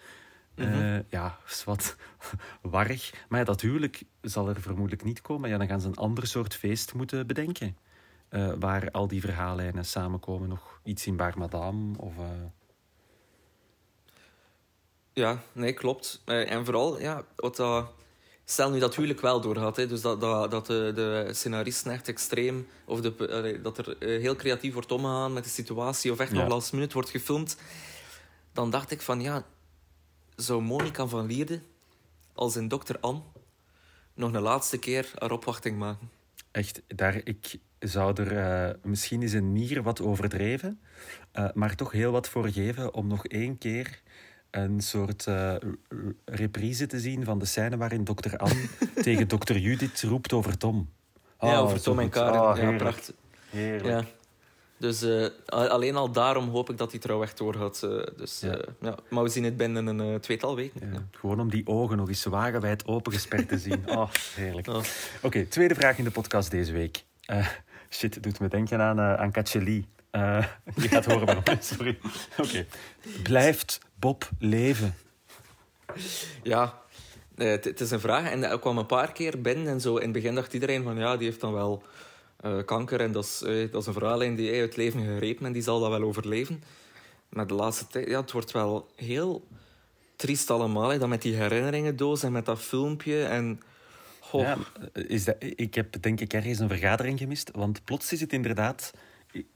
Mm 0.56 0.66
-hmm. 0.66 0.82
uh, 0.82 1.00
ja, 1.10 1.38
is 1.48 1.64
wat 1.64 1.96
warrig. 2.62 3.14
Maar 3.30 3.40
ja, 3.40 3.46
dat 3.46 3.62
huwelijk 3.62 4.04
zal 4.22 4.50
er 4.50 4.62
vermoedelijk 4.62 5.04
niet 5.04 5.22
komen. 5.22 5.50
Ja, 5.50 5.58
dan 5.58 5.68
gaan 5.68 5.82
ze 5.82 5.88
een 5.88 5.96
ander 5.96 6.28
soort 6.28 6.56
feest 6.56 6.94
moeten 6.94 7.28
bedenken. 7.28 7.78
Uh, 8.30 8.54
waar 8.60 8.92
al 8.92 9.08
die 9.08 9.22
verhaallijnen 9.22 9.86
samenkomen. 9.86 10.50
Nog 10.50 10.80
iets 10.84 11.08
in 11.08 11.16
Bar 11.16 11.38
Madame 11.38 11.98
of... 11.98 12.14
Ja, 15.14 15.42
nee, 15.52 15.74
klopt. 15.74 16.22
en 16.26 16.66
vooral, 16.66 17.00
ja, 17.00 17.24
wat 17.36 17.56
dat 17.56 17.92
Stel 18.52 18.72
nu 18.72 18.80
dat 18.80 18.96
huwelijk 18.96 19.22
wel 19.22 19.42
doorgaat, 19.42 19.76
hè, 19.76 19.88
dus 19.88 20.02
dat, 20.02 20.22
dat, 20.22 20.52
dat 20.52 20.66
de, 20.66 20.92
de 20.96 21.30
scenaristen 21.34 21.92
echt 21.92 22.08
extreem, 22.08 22.68
of 22.86 23.02
de, 23.02 23.60
dat 23.64 23.78
er 23.78 23.98
eh, 23.98 24.22
heel 24.22 24.36
creatief 24.36 24.74
wordt 24.74 24.92
omgegaan 24.92 25.34
met 25.34 25.44
de 25.44 25.50
situatie, 25.50 26.12
of 26.12 26.20
echt 26.20 26.32
nog 26.32 26.48
last 26.48 26.74
minute 26.74 26.94
wordt 26.94 27.10
gefilmd, 27.10 27.58
dan 28.54 28.70
dacht 28.70 28.92
ik 28.92 29.02
van 29.02 29.22
ja, 29.22 29.46
zou 30.36 30.62
Monica 30.62 31.08
van 31.08 31.26
Lierde 31.26 31.62
als 32.34 32.56
in 32.56 32.68
Dr. 32.68 32.96
Anne 33.00 33.22
nog 34.14 34.34
een 34.34 34.42
laatste 34.42 34.78
keer 34.78 35.12
haar 35.18 35.32
opwachting 35.32 35.78
maken? 35.78 36.10
Echt, 36.52 36.82
daar, 36.88 37.22
ik 37.24 37.58
zou 37.80 38.24
er 38.24 38.32
uh, 38.32 38.76
misschien 38.84 39.22
is 39.22 39.34
een 39.34 39.54
nier 39.54 39.84
wat 39.84 40.02
overdreven, 40.02 40.80
uh, 41.34 41.50
maar 41.54 41.76
toch 41.76 41.92
heel 41.92 42.12
wat 42.12 42.30
voor 42.30 42.50
geven 42.50 42.94
om 42.94 43.08
nog 43.08 43.26
één 43.26 43.58
keer 43.58 44.02
een 44.52 44.82
soort 44.82 45.26
uh, 45.28 45.56
reprise 46.26 46.88
te 46.88 47.00
zien 47.00 47.26
van 47.26 47.40
de 47.40 47.46
scène 47.46 47.78
waarin 47.78 48.04
dokter 48.04 48.38
Anne 48.38 48.66
tegen 49.04 49.28
dokter 49.28 49.58
Judith 49.58 50.02
roept 50.02 50.34
over 50.34 50.58
Tom. 50.58 50.90
Oh, 51.40 51.50
ja, 51.50 51.58
over 51.58 51.82
Tom 51.82 52.00
en 52.00 52.10
Karin. 52.10 52.40
Oh, 52.40 52.58
ja, 52.58 52.78
prachtig. 52.78 53.16
Heerlijk. 53.50 53.86
Ja. 53.86 54.04
Dus 54.78 55.04
uh, 55.04 55.28
alleen 55.46 55.96
al 55.96 56.12
daarom 56.12 56.50
hoop 56.50 56.70
ik 56.70 56.78
dat 56.78 56.92
die 56.92 57.00
trouw 57.00 57.24
echt 57.24 57.38
doorgaat. 57.38 57.82
Uh, 57.86 58.04
dus, 58.18 58.40
ja. 58.40 58.60
ja. 58.82 58.96
Maar 59.10 59.24
we 59.24 59.30
zien 59.30 59.44
het 59.44 59.58
binnen 59.58 59.88
een 59.88 60.20
tweetal 60.20 60.56
weken. 60.56 60.92
Ja. 60.94 61.08
Gewoon 61.12 61.40
om 61.40 61.50
die 61.50 61.68
ogen 61.68 61.98
nog 61.98 62.08
eens 62.08 62.24
wagenwijd 62.24 62.86
opengesperd 62.86 63.48
te 63.48 63.58
zien. 63.58 63.90
Oh, 63.90 64.10
heerlijk. 64.36 64.68
Oh. 64.68 64.76
Oké, 64.76 64.86
okay, 65.22 65.46
tweede 65.46 65.76
vraag 65.76 65.98
in 65.98 66.04
de 66.04 66.12
podcast 66.12 66.52
deze 66.52 66.72
week. 66.72 67.04
shit, 67.90 68.24
doet 68.24 68.40
me 68.40 68.48
denken 68.48 68.82
aan, 68.82 69.00
aan 69.00 69.32
Katjeli. 69.32 69.86
je 70.12 70.88
gaat 70.88 71.06
horen 71.06 71.26
waarom. 71.26 71.44
Sorry. 71.60 71.98
Oké. 72.38 72.48
Okay. 72.48 72.68
Blijft 73.24 73.80
Bob 74.02 74.30
leven? 74.40 74.96
Ja, 76.44 76.82
het, 77.36 77.82
is 77.82 77.92
een 77.92 78.00
vraag. 78.00 78.30
En 78.30 78.42
dat 78.42 78.60
kwam 78.60 78.78
een 78.78 78.86
paar 78.86 79.12
keer 79.12 79.42
binnen. 79.42 79.68
En 79.68 79.82
zo 79.82 79.96
in 79.96 80.04
het 80.04 80.12
begin 80.12 80.36
dacht 80.36 80.54
iedereen 80.54 80.84
van 80.84 80.98
ja, 80.98 81.18
die 81.18 81.28
heeft 81.28 81.42
dan 81.42 81.54
wel 81.54 81.84
uh, 82.46 82.58
kanker. 82.66 83.00
En 83.00 83.12
dat 83.12 83.24
is, 83.24 83.42
uh, 83.46 83.72
dat 83.72 83.82
is 83.82 83.88
een 83.88 83.94
verhaallijn 83.94 84.36
die 84.36 84.52
uit 84.52 84.62
het 84.62 84.76
leven 84.76 85.06
gegrepen 85.06 85.46
en 85.46 85.52
die 85.52 85.62
zal 85.62 85.80
dat 85.80 85.90
wel 85.90 86.02
overleven. 86.02 86.64
Maar 87.30 87.48
de 87.48 87.54
laatste 87.54 87.88
tijd, 87.88 88.08
ja, 88.08 88.22
het 88.22 88.32
wordt 88.32 88.52
wel 88.52 88.88
heel 88.96 89.48
triest 90.16 90.50
allemaal. 90.50 90.90
Hè, 90.90 90.98
dat 90.98 91.10
met 91.10 91.22
die 91.22 91.36
herinneringendoos 91.36 92.24
en 92.24 92.32
met 92.32 92.46
dat 92.46 92.60
filmpje. 92.60 93.24
En, 93.24 93.62
Ja, 94.32 94.58
is 94.94 95.24
dat, 95.24 95.36
ik 95.40 95.76
heb 95.76 96.02
denk 96.02 96.20
ik 96.20 96.34
ergens 96.34 96.60
een 96.60 96.68
vergadering 96.68 97.20
gemist. 97.20 97.52
Want 97.54 97.84
plots 97.84 98.12
is 98.12 98.22
het 98.22 98.34
inderdaad 98.34 98.92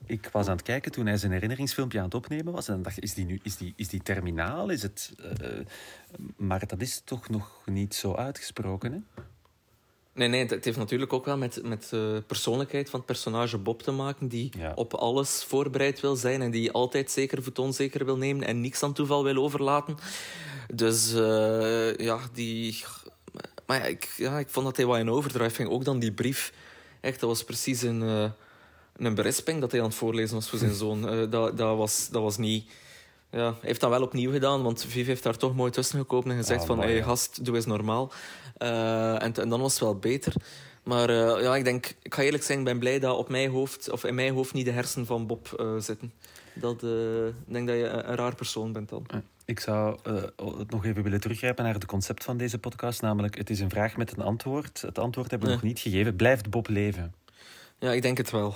ik 0.05 0.29
was 0.31 0.47
aan 0.47 0.55
het 0.55 0.65
kijken 0.65 0.91
toen 0.91 1.05
hij 1.05 1.17
zijn 1.17 1.31
herinneringsfilmpje 1.31 1.97
aan 1.97 2.05
het 2.05 2.13
opnemen 2.13 2.53
was. 2.53 2.67
En 2.67 2.81
dacht, 2.81 3.01
is 3.01 3.13
die 3.13 3.25
nu 3.25 3.39
is 3.43 3.57
die, 3.57 3.73
is 3.75 3.87
die 3.87 4.03
terminaal? 4.03 4.69
Is 4.69 4.81
het, 4.81 5.13
uh, 5.41 5.49
maar 6.35 6.67
dat 6.67 6.81
is 6.81 7.01
toch 7.05 7.29
nog 7.29 7.61
niet 7.65 7.95
zo 7.95 8.13
uitgesproken, 8.13 8.91
hè? 8.91 9.23
Nee, 10.13 10.27
nee, 10.27 10.45
het 10.45 10.65
heeft 10.65 10.77
natuurlijk 10.77 11.13
ook 11.13 11.25
wel 11.25 11.37
met, 11.37 11.63
met 11.63 11.89
de 11.89 12.23
persoonlijkheid 12.27 12.89
van 12.89 12.99
het 12.99 13.07
personage 13.07 13.57
Bob 13.57 13.81
te 13.81 13.91
maken, 13.91 14.27
die 14.27 14.51
op 14.75 14.93
alles 14.93 15.43
voorbereid 15.43 15.99
wil 15.99 16.15
zijn 16.15 16.41
en 16.41 16.51
die 16.51 16.71
altijd 16.71 17.11
zeker 17.11 17.43
voet 17.43 17.59
onzeker 17.59 18.05
wil 18.05 18.17
nemen 18.17 18.47
en 18.47 18.61
niks 18.61 18.83
aan 18.83 18.93
toeval 18.93 19.23
wil 19.23 19.43
overlaten. 19.43 19.95
Dus 20.73 21.13
uh, 21.13 21.95
ja, 21.95 22.19
die... 22.33 22.83
Maar 23.65 23.77
ja 23.77 23.85
ik, 23.85 24.13
ja, 24.17 24.39
ik 24.39 24.49
vond 24.49 24.65
dat 24.65 24.77
hij 24.77 24.85
wat 24.85 24.97
in 24.97 25.09
overdrive 25.09 25.55
ging. 25.55 25.69
Ook 25.69 25.85
dan 25.85 25.99
die 25.99 26.13
brief. 26.13 26.53
Echt, 27.01 27.19
dat 27.19 27.29
was 27.29 27.43
precies 27.43 27.81
een... 27.81 28.01
Uh, 28.01 28.29
een 28.97 29.15
berisping 29.15 29.61
dat 29.61 29.71
hij 29.71 29.79
aan 29.81 29.87
het 29.87 29.95
voorlezen 29.95 30.35
was 30.35 30.49
voor 30.49 30.59
zijn 30.59 30.73
zoon. 30.73 31.13
Uh, 31.13 31.31
dat, 31.31 31.57
dat, 31.57 31.77
was, 31.77 32.09
dat 32.11 32.21
was 32.21 32.37
niet... 32.37 32.71
Ja, 33.31 33.43
hij 33.45 33.59
heeft 33.61 33.79
dat 33.79 33.89
wel 33.89 34.01
opnieuw 34.01 34.31
gedaan, 34.31 34.63
want 34.63 34.85
Viv 34.87 35.07
heeft 35.07 35.23
daar 35.23 35.37
toch 35.37 35.55
mooi 35.55 35.71
tussen 35.71 35.99
gekomen 35.99 36.31
en 36.31 36.37
gezegd 36.37 36.61
ah, 36.61 36.67
van, 36.67 36.79
hey, 36.79 37.03
gast, 37.03 37.45
doe 37.45 37.55
eens 37.55 37.65
normaal. 37.65 38.11
Uh, 38.57 39.23
en, 39.23 39.33
en 39.33 39.49
dan 39.49 39.61
was 39.61 39.71
het 39.71 39.81
wel 39.81 39.95
beter. 39.95 40.33
Maar 40.83 41.09
uh, 41.09 41.41
ja, 41.41 41.55
ik 41.55 41.63
denk, 41.63 41.95
ik 42.01 42.13
ga 42.13 42.21
eerlijk 42.21 42.43
zijn, 42.43 42.59
ik 42.59 42.65
ben 42.65 42.79
blij 42.79 42.99
dat 42.99 43.17
op 43.17 43.29
mijn 43.29 43.49
hoofd, 43.49 43.89
of 43.89 44.03
in 44.03 44.15
mijn 44.15 44.33
hoofd 44.33 44.53
niet 44.53 44.65
de 44.65 44.71
hersen 44.71 45.05
van 45.05 45.27
Bob 45.27 45.55
uh, 45.59 45.77
zitten. 45.77 46.13
Dat, 46.53 46.83
ik 46.83 47.53
denk 47.53 47.67
dat 47.67 47.75
je 47.75 47.83
een, 47.83 48.09
een, 48.09 48.15
raar 48.15 48.35
persoon 48.35 48.71
bent 48.71 48.89
dan. 48.89 49.05
Ik 49.45 49.59
zou 49.59 49.97
het 50.57 50.71
nog 50.71 50.85
even 50.85 51.03
willen 51.03 51.21
teruggrijpen 51.21 51.63
naar 51.63 51.73
het 51.73 51.85
concept 51.85 52.23
van 52.23 52.37
deze 52.37 52.57
podcast, 52.57 53.01
namelijk 53.01 53.37
het 53.37 53.49
is 53.49 53.59
een 53.59 53.69
vraag 53.69 53.97
met 53.97 54.17
een 54.17 54.23
antwoord. 54.23 54.81
Het 54.81 54.99
antwoord 54.99 55.29
hebben 55.31 55.49
we 55.49 55.55
nog 55.55 55.63
niet 55.63 55.79
gegeven. 55.79 56.15
Blijft 56.15 56.49
Bob 56.49 56.67
leven? 56.67 57.13
Ja, 57.79 57.91
ik 57.91 58.01
denk 58.01 58.17
het 58.17 58.31
wel. 58.31 58.55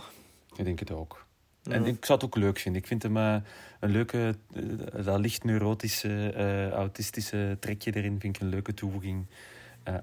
Ik 0.59 0.65
denk 0.65 0.79
het 0.79 0.91
ook. 0.91 1.25
En 1.63 1.85
ik 1.85 2.05
zou 2.05 2.19
het 2.19 2.27
ook 2.27 2.35
leuk 2.35 2.59
vinden. 2.59 2.81
Ik 2.81 2.87
vind 2.87 3.03
hem 3.03 3.17
uh, 3.17 3.35
een 3.79 3.91
leuke, 3.91 4.35
uh, 4.53 5.05
dat 5.05 5.19
licht 5.19 5.43
neurotische, 5.43 6.33
uh, 6.35 6.69
autistische 6.69 7.57
trekje 7.59 7.91
erin 7.95 8.19
vind 8.19 8.35
ik 8.35 8.41
een 8.41 8.49
leuke 8.49 8.73
toevoeging. 8.73 9.25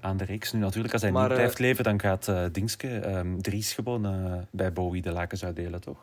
aan 0.01 0.17
de 0.17 0.25
reeks. 0.25 0.51
Nu 0.51 0.59
natuurlijk, 0.59 0.93
als 0.93 1.01
hij 1.01 1.11
niet 1.11 1.27
blijft 1.27 1.59
leven, 1.59 1.83
dan 1.83 1.99
gaat 1.99 2.31
Dingske, 2.51 3.17
um, 3.17 3.41
Dries 3.41 3.73
gewoon 3.73 4.07
bij 4.51 4.73
Bowie 4.73 5.01
de 5.01 5.11
lakens 5.11 5.43
uitdelen, 5.43 5.81
toch? 5.81 5.97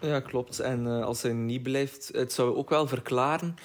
Ja, 0.00 0.20
klopt. 0.20 0.58
En 0.58 0.86
als 0.86 1.22
hij 1.22 1.32
niet 1.32 1.62
blijft, 1.62 2.10
het 2.12 2.32
zou 2.32 2.56
ook 2.56 2.70
wel 2.70 2.86
verklaren 2.86 3.56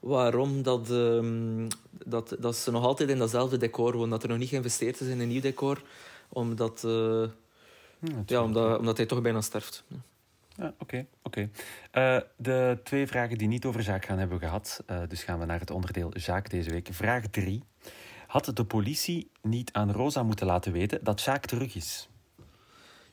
waarom 0.00 0.62
dat, 0.62 0.90
um, 0.90 1.66
dat, 2.04 2.36
dat 2.38 2.56
ze 2.56 2.70
nog 2.70 2.84
altijd 2.84 3.08
in 3.08 3.18
datzelfde 3.18 3.56
decor 3.56 3.92
wonen. 3.92 4.10
Dat 4.10 4.22
er 4.22 4.28
nog 4.28 4.38
niet 4.38 4.48
geïnvesteerd 4.48 5.00
is 5.00 5.08
in 5.08 5.20
een 5.20 5.28
nieuw 5.28 5.40
decor. 5.40 5.82
Omdat, 6.28 6.82
uh, 6.86 7.24
ja, 8.00 8.22
ja 8.26 8.42
omdat, 8.42 8.78
omdat 8.78 8.96
hij 8.96 9.06
toch 9.06 9.22
bijna 9.22 9.40
sterft. 9.40 9.84
Ja. 9.88 9.96
Ja, 10.56 10.74
Oké, 10.78 11.06
oké. 11.22 11.40
Uh, 11.40 12.18
de 12.36 12.78
twee 12.84 13.06
vragen 13.06 13.38
die 13.38 13.48
niet 13.48 13.64
over 13.64 13.82
zaak 13.82 14.04
gaan 14.04 14.18
hebben 14.18 14.38
we 14.38 14.44
gehad. 14.44 14.82
Uh, 14.90 15.00
dus 15.08 15.22
gaan 15.22 15.38
we 15.38 15.44
naar 15.44 15.60
het 15.60 15.70
onderdeel 15.70 16.10
zaak 16.14 16.50
deze 16.50 16.70
week. 16.70 16.88
Vraag 16.90 17.26
3. 17.26 17.62
Had 18.26 18.50
de 18.56 18.64
politie 18.64 19.30
niet 19.42 19.72
aan 19.72 19.92
Rosa 19.92 20.22
moeten 20.22 20.46
laten 20.46 20.72
weten 20.72 20.98
dat 21.02 21.20
Zaak 21.20 21.46
terug 21.46 21.74
is? 21.74 22.08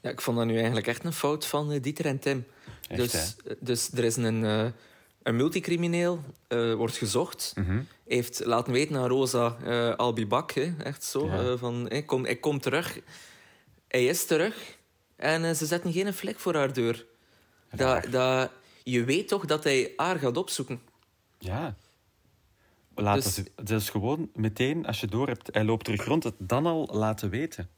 Ja, 0.01 0.09
ik 0.09 0.21
vond 0.21 0.37
dat 0.37 0.45
nu 0.45 0.55
eigenlijk 0.55 0.87
echt 0.87 1.03
een 1.03 1.13
fout 1.13 1.45
van 1.45 1.79
Dieter 1.79 2.05
en 2.05 2.19
Tim. 2.19 2.45
Echt, 2.87 3.11
dus, 3.11 3.35
dus 3.59 3.91
er 3.91 4.03
is 4.03 4.15
een 4.15 4.73
een 5.25 5.35
multicrimineel 5.35 6.23
wordt 6.77 6.97
gezocht. 6.97 7.53
Mm 7.55 7.87
Heeft 8.07 8.45
laten 8.45 8.73
weten 8.73 8.95
aan 8.95 9.07
Rosa 9.07 9.57
uh, 9.63 9.89
eh, 9.89 9.95
Albibak, 9.95 10.51
echt 10.83 11.03
zo. 11.03 11.25
Ja. 11.25 11.57
Van, 11.57 11.85
hey, 11.89 12.03
kom, 12.03 12.25
ik 12.25 12.41
kom 12.41 12.59
terug. 12.59 12.99
Hij 13.95 14.05
is 14.05 14.25
terug. 14.25 14.77
En 15.15 15.55
ze 15.55 15.65
zetten 15.65 15.93
geen 15.93 16.13
vlek 16.13 16.39
voor 16.39 16.55
haar 16.55 16.73
deur. 16.73 17.05
Dat, 17.71 18.11
dat, 18.11 18.51
je 18.83 19.03
weet 19.03 19.27
toch 19.27 19.45
dat 19.45 19.63
hij 19.63 19.93
haar 19.95 20.19
gaat 20.19 20.37
opzoeken. 20.37 20.81
Ja. 21.37 21.75
Laat 22.95 23.23
dus, 23.23 23.35
het, 23.35 23.51
dus 23.63 23.89
gewoon 23.89 24.29
meteen, 24.33 24.85
als 24.85 24.99
je 24.99 25.07
door 25.07 25.27
hebt, 25.27 25.49
hij 25.51 25.63
loopt 25.63 25.85
terug 25.85 26.05
rond, 26.05 26.23
het 26.23 26.33
dan 26.37 26.65
al 26.65 26.89
laten 26.91 27.29
weten. 27.29 27.69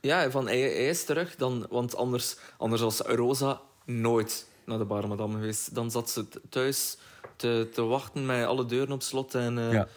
Ja, 0.00 0.30
van 0.30 0.46
hij, 0.46 0.60
hij 0.60 0.88
is 0.88 1.04
terug, 1.04 1.36
dan, 1.36 1.66
want 1.70 1.96
anders, 1.96 2.36
anders 2.56 2.82
als 2.82 2.98
Rosa 2.98 3.60
nooit 3.84 4.48
naar 4.64 4.78
de 4.78 4.84
bar 4.84 5.08
madame 5.08 5.32
geweest. 5.32 5.74
Dan 5.74 5.90
zat 5.90 6.10
ze 6.10 6.26
thuis 6.48 6.96
te, 7.36 7.68
te 7.72 7.82
wachten 7.82 8.26
met 8.26 8.46
alle 8.46 8.66
deuren 8.66 8.92
op 8.92 9.02
slot. 9.02 9.34
En, 9.34 9.56
uh, 9.56 9.72
ja. 9.72 9.88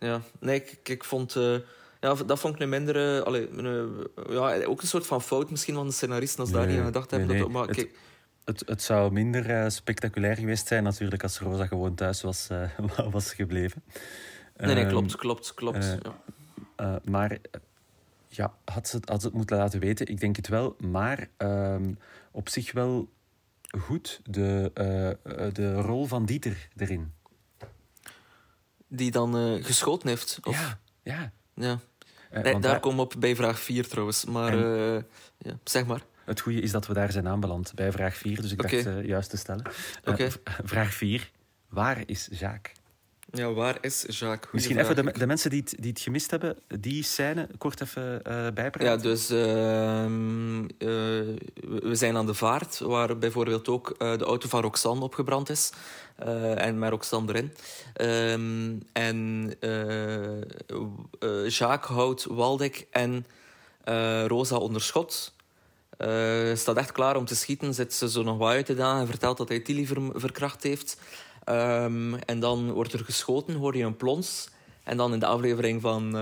ja. 0.00 0.22
Nee, 0.38 0.56
ik, 0.56 0.88
ik 0.88 1.04
vond... 1.04 1.34
Uh, 1.34 1.56
ja, 2.00 2.14
dat 2.14 2.38
vond 2.38 2.54
ik 2.54 2.60
een 2.60 2.68
mindere... 2.68 3.24
Allee, 3.24 3.48
ja, 4.28 4.64
ook 4.64 4.82
een 4.82 4.88
soort 4.88 5.06
van 5.06 5.22
fout 5.22 5.50
misschien 5.50 5.74
van 5.74 5.86
de 5.86 5.92
scenaristen 5.92 6.40
als 6.40 6.50
nee, 6.50 6.58
daar 6.58 6.68
niet 6.68 6.78
aan 6.78 6.84
gedacht 6.84 7.10
hebben. 7.10 7.28
Nee, 7.28 7.38
dat, 7.38 7.50
maar, 7.50 7.66
het, 7.66 7.88
het, 8.44 8.62
het, 8.66 8.82
zou 8.82 9.12
minder 9.12 9.50
uh, 9.50 9.68
spectaculair 9.68 10.36
geweest 10.36 10.66
zijn 10.66 10.82
natuurlijk 10.82 11.22
als 11.22 11.38
Rosa 11.38 11.66
gewoon 11.66 11.94
thuis 11.94 12.22
was, 12.22 12.48
was 13.10 13.32
gebleven. 13.32 13.82
Nee, 14.56 14.74
nee, 14.74 14.86
klopt, 14.86 15.10
ehm, 15.10 15.20
klopt, 15.20 15.54
klopt. 15.54 15.98
Ja. 16.76 17.00
maar 17.04 17.38
ja, 18.28 18.54
had 18.64 18.88
ze, 18.88 18.98
had 19.04 19.20
ze 19.20 19.26
het 19.26 19.36
moeten 19.36 19.56
laten 19.56 19.80
weten? 19.80 20.06
Ik 20.06 20.20
denk 20.20 20.36
het 20.36 20.48
wel. 20.48 20.76
Maar 20.78 21.28
ehm, 21.36 21.92
op 22.30 22.48
zich 22.48 22.72
wel 22.72 23.08
goed 23.78 24.20
de, 24.24 24.70
de 25.52 25.74
rol 25.74 26.06
van 26.06 26.24
Dieter 26.24 26.68
erin. 26.76 27.14
Die 28.88 29.10
dan 29.10 29.36
uh, 29.36 29.64
geschoten 29.64 30.08
heeft? 30.08 30.38
Of? 30.42 30.60
Ja, 30.60 30.80
ja. 31.02 31.32
Ja. 31.56 31.78
Uh, 32.32 32.60
daar 32.60 32.80
komen 32.80 32.98
we 32.98 33.04
op 33.04 33.14
bij 33.18 33.36
vraag 33.36 33.58
4 33.58 33.88
trouwens. 33.88 34.24
Maar 34.24 34.52
en... 34.52 35.06
ja, 35.38 35.58
zeg 35.64 35.86
maar. 35.86 36.02
Het 36.24 36.40
goede 36.40 36.60
is 36.60 36.70
dat 36.70 36.86
we 36.86 36.94
daar 36.94 37.12
zijn 37.12 37.28
aanbeland 37.28 37.72
bij 37.74 37.92
vraag 37.92 38.16
4, 38.16 38.42
dus 38.42 38.52
ik 38.52 38.62
okay. 38.62 38.82
dacht 38.82 39.06
juist 39.06 39.30
te 39.30 39.36
stellen. 39.36 39.66
Okay. 40.04 40.30
vraag 40.64 40.94
4. 40.94 41.30
Waar 41.68 42.02
is 42.06 42.28
Jacques? 42.30 42.75
Ja, 43.36 43.52
waar 43.52 43.78
is 43.80 44.04
Jacques? 44.08 44.52
Misschien 44.52 44.78
even 44.78 44.96
de, 44.96 45.12
de, 45.12 45.26
mensen 45.26 45.50
die 45.50 45.60
het, 45.60 45.74
die 45.78 45.90
het 45.90 46.00
gemist 46.00 46.30
hebben, 46.30 46.56
die 46.80 47.02
scène 47.02 47.48
kort 47.58 47.80
even 47.80 48.12
uh, 48.12 48.20
bijpraten. 48.54 48.84
Ja, 48.84 48.96
dus 48.96 49.30
uh, 49.30 49.38
we 51.80 51.94
zijn 51.94 52.16
aan 52.16 52.26
de 52.26 52.34
vaart, 52.34 52.78
waar 52.78 53.18
bijvoorbeeld 53.18 53.68
ook 53.68 53.94
uh, 53.98 54.18
de 54.18 54.24
auto 54.24 54.48
van 54.48 54.62
Roxanne 54.62 55.02
opgebrand 55.02 55.50
is. 55.50 55.72
en 56.56 56.78
met 56.78 56.90
Roxanne 56.90 57.32
erin. 57.32 57.52
Um, 58.00 58.82
en 58.92 59.52
Jacques 61.48 61.96
houdt 61.96 62.24
Waldeck 62.24 62.86
en 62.90 63.26
Rosa 64.26 64.56
onder 64.56 64.82
schot. 64.82 65.32
staat 66.54 66.76
echt 66.76 66.92
klaar 66.92 67.16
om 67.16 67.24
te 67.24 67.36
schieten, 67.36 67.74
zit 67.74 67.94
ze 67.94 68.10
zo 68.10 68.22
nog 68.22 68.38
wat 68.38 68.50
uit 68.50 68.66
te 68.66 68.74
daan 68.74 69.00
en 69.00 69.06
vertelt 69.06 69.36
dat 69.36 69.48
hij 69.48 69.60
Tilly 69.60 69.86
ver, 69.86 70.02
verkracht 70.14 70.62
heeft. 70.62 70.98
Um, 71.48 72.14
en 72.14 72.40
dan 72.40 72.72
wordt 72.72 72.92
er 72.92 73.04
geschoten, 73.04 73.54
hoor 73.54 73.76
je 73.76 73.84
een 73.84 73.96
plons. 73.96 74.48
En 74.82 74.96
dan 74.96 75.12
in 75.12 75.18
de 75.18 75.26
aflevering 75.26 75.80
van 75.80 76.06
uh, 76.06 76.12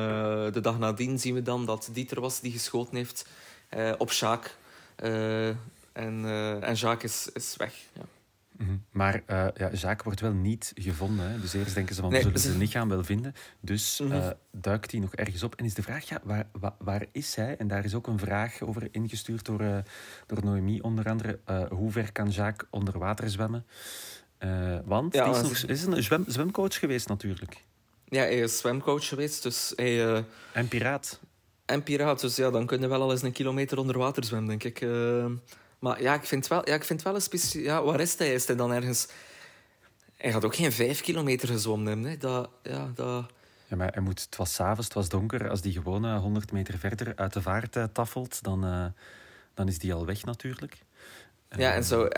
de 0.52 0.60
dag 0.60 0.78
nadien 0.78 1.18
zien 1.18 1.34
we 1.34 1.42
dan 1.42 1.66
dat 1.66 1.88
Dieter 1.92 2.20
was 2.20 2.40
die 2.40 2.52
geschoten 2.52 2.96
heeft 2.96 3.28
uh, 3.76 3.92
op 3.98 4.10
Jacques. 4.10 4.54
Uh, 5.02 5.48
en, 5.92 6.24
en 6.62 6.74
Jacques 6.74 7.12
is, 7.12 7.32
is 7.32 7.56
weg. 7.56 7.74
Ja. 7.92 8.02
Mm 8.56 8.66
-hmm. 8.66 8.84
Maar 8.90 9.22
ja, 9.26 9.52
Jacques 9.54 10.02
wordt 10.04 10.20
wel 10.20 10.32
niet 10.32 10.72
gevonden. 10.74 11.30
Hè? 11.30 11.40
Dus 11.40 11.52
eerst 11.52 11.74
denken 11.74 11.94
ze 11.94 12.00
van, 12.00 12.10
we 12.10 12.20
zullen 12.20 12.40
zijn 12.40 12.58
lichaam 12.58 12.88
wel 12.88 13.04
vinden. 13.04 13.34
Dus 13.60 14.00
mm 14.00 14.10
-hmm. 14.10 14.32
duikt 14.50 14.90
hij 14.90 15.00
nog 15.00 15.14
ergens 15.14 15.42
op. 15.42 15.54
En 15.54 15.64
is 15.64 15.74
de 15.74 15.82
vraag, 15.82 16.08
ja, 16.08 16.20
waar, 16.22 16.46
waar, 16.52 16.74
waar, 16.78 17.06
is 17.12 17.34
hij? 17.34 17.56
En 17.56 17.68
daar 17.68 17.84
is 17.84 17.94
ook 17.94 18.06
een 18.06 18.18
vraag 18.18 18.62
over 18.62 18.88
ingestuurd 18.90 19.44
door, 19.44 19.82
door 20.26 20.44
Noémie 20.44 20.82
onder 20.82 21.08
andere. 21.08 21.38
hoe 21.68 21.90
ver 21.90 22.12
kan 22.12 22.30
Jacques 22.30 22.68
onder 22.70 22.98
water 22.98 23.30
zwemmen? 23.30 23.66
Uh, 24.44 24.78
want 24.84 25.14
ja, 25.14 25.30
hij 25.30 25.40
is, 25.40 25.42
nog, 25.42 25.70
is 25.70 25.84
een 25.84 26.02
zwem, 26.02 26.24
zwemcoach 26.28 26.78
geweest 26.78 27.08
natuurlijk. 27.08 27.64
Ja, 28.08 28.20
hij 28.20 28.38
is 28.38 28.58
zwemcoach 28.58 29.08
geweest. 29.08 29.42
Dus 29.42 29.72
hij, 29.76 30.06
uh, 30.06 30.18
en 30.52 30.68
piraat. 30.68 31.20
En 31.64 31.82
piraat, 31.82 32.20
dus 32.20 32.36
ja, 32.36 32.50
dan 32.50 32.66
kun 32.66 32.80
je 32.80 32.86
wel 32.86 33.02
al 33.02 33.10
eens 33.10 33.22
een 33.22 33.32
kilometer 33.32 33.78
onder 33.78 33.98
water 33.98 34.24
zwemmen, 34.24 34.48
denk 34.48 34.64
ik. 34.64 34.80
Uh, 34.80 35.26
maar 35.78 36.02
ja, 36.02 36.14
ik 36.14 36.24
vind 36.24 36.48
wel, 36.48 36.68
ja, 36.68 36.74
ik 36.74 36.84
vind 36.84 37.02
wel 37.02 37.14
een 37.14 37.20
speciaal... 37.20 37.62
Ja, 37.62 37.82
waar 37.82 38.00
is 38.00 38.18
hij? 38.18 38.34
Is 38.34 38.46
hij 38.46 38.56
dan 38.56 38.72
ergens... 38.72 39.08
Hij 40.16 40.30
had 40.30 40.44
ook 40.44 40.54
geen 40.54 40.72
vijf 40.72 41.00
kilometer 41.00 41.48
gezwommen. 41.48 42.04
Hè? 42.04 42.16
Dat, 42.16 42.50
ja, 42.62 42.90
dat... 42.94 43.26
Ja, 43.66 43.76
maar 43.76 43.92
hij 43.92 44.02
moet, 44.02 44.20
het 44.20 44.36
was 44.36 44.54
s'avonds, 44.54 44.84
het 44.84 44.94
was 44.94 45.08
donker. 45.08 45.48
Als 45.48 45.60
die 45.60 45.72
gewoon 45.72 46.16
100 46.16 46.52
meter 46.52 46.78
verder 46.78 47.12
uit 47.16 47.32
de 47.32 47.42
vaart 47.42 47.76
taffelt, 47.92 48.42
dan, 48.42 48.92
dan 49.54 49.68
is 49.68 49.78
die 49.78 49.94
al 49.94 50.06
weg 50.06 50.24
natuurlijk. 50.24 50.78
Ja, 51.56 51.72
en 51.72 51.84
zo... 51.84 52.08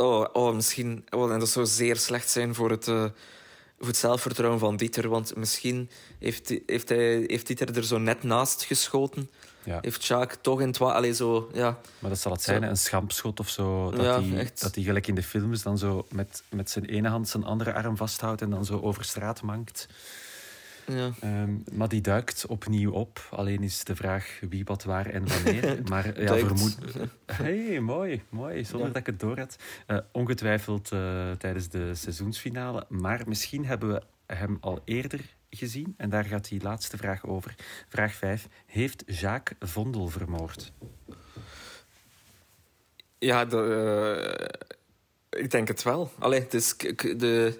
Oh, 0.00 0.26
oh 0.32 0.54
misschien... 0.54 1.04
Oh, 1.10 1.32
en 1.32 1.38
dat 1.38 1.48
zou 1.48 1.66
zeer 1.66 1.96
slecht 1.96 2.30
zijn 2.30 2.54
voor 2.54 2.70
het, 2.70 2.86
uh, 2.86 3.04
voor 3.78 3.86
het 3.86 3.96
zelfvertrouwen 3.96 4.60
van 4.60 4.76
Dieter. 4.76 5.08
Want 5.08 5.36
misschien 5.36 5.90
heeft, 6.18 6.54
heeft, 6.66 6.88
hij, 6.88 7.24
heeft 7.26 7.46
Dieter 7.46 7.76
er 7.76 7.84
zo 7.84 7.98
net 7.98 8.22
naast 8.22 8.62
geschoten. 8.62 9.30
Ja. 9.64 9.78
Heeft 9.80 10.04
Jacques 10.04 10.38
toch 10.42 10.60
in 10.60 10.66
het 10.66 11.16
zo, 11.16 11.50
ja. 11.52 11.78
Maar 11.98 12.10
dat 12.10 12.18
zal 12.18 12.32
het 12.32 12.42
zijn, 12.42 12.62
een 12.62 12.76
schampschot 12.76 13.40
of 13.40 13.48
zo. 13.48 13.90
Dat 13.90 14.00
ja, 14.00 14.22
hij, 14.22 14.50
dat 14.54 14.74
hij 14.74 14.84
gelijk 14.84 15.06
in 15.06 15.14
de 15.14 15.22
films 15.22 15.62
dan 15.62 15.78
zo 15.78 16.06
met, 16.10 16.42
met 16.50 16.70
zijn 16.70 16.84
ene 16.84 17.08
hand 17.08 17.28
zijn 17.28 17.44
andere 17.44 17.72
arm 17.72 17.96
vasthoudt 17.96 18.42
en 18.42 18.50
dan 18.50 18.64
zo 18.64 18.80
over 18.80 19.04
straat 19.04 19.42
mankt. 19.42 19.86
Ja. 20.90 21.42
Um, 21.42 21.64
maar 21.72 21.88
die 21.88 22.00
duikt 22.00 22.46
opnieuw 22.46 22.92
op. 22.92 23.28
Alleen 23.30 23.62
is 23.62 23.84
de 23.84 23.96
vraag 23.96 24.40
wie, 24.48 24.64
wat, 24.64 24.84
waar 24.84 25.06
en 25.06 25.28
wanneer. 25.28 25.80
maar 25.90 26.20
ja, 26.20 26.36
vermoed... 26.36 26.78
hey, 27.26 27.80
mooi, 27.80 28.22
mooi. 28.28 28.64
Zonder 28.64 28.88
dat 28.88 28.96
ik 28.96 29.06
het 29.06 29.20
door 29.20 29.38
had. 29.38 29.56
Uh, 29.86 29.98
ongetwijfeld 30.12 30.92
uh, 30.92 31.30
tijdens 31.30 31.68
de 31.68 31.94
seizoensfinale. 31.94 32.86
Maar 32.88 33.22
misschien 33.26 33.66
hebben 33.66 33.88
we 33.92 34.02
hem 34.34 34.56
al 34.60 34.80
eerder 34.84 35.20
gezien. 35.50 35.94
En 35.96 36.10
daar 36.10 36.24
gaat 36.24 36.48
die 36.48 36.62
laatste 36.62 36.96
vraag 36.96 37.26
over. 37.26 37.54
Vraag 37.88 38.14
5. 38.14 38.48
Heeft 38.66 39.02
Jacques 39.06 39.70
Vondel 39.70 40.08
vermoord? 40.08 40.72
Ja, 43.18 43.44
de, 43.44 43.56
uh, 45.32 45.40
ik 45.42 45.50
denk 45.50 45.68
het 45.68 45.82
wel. 45.82 46.12
Allee, 46.18 46.40
het 46.40 46.54
is 46.54 46.76
de 46.76 47.58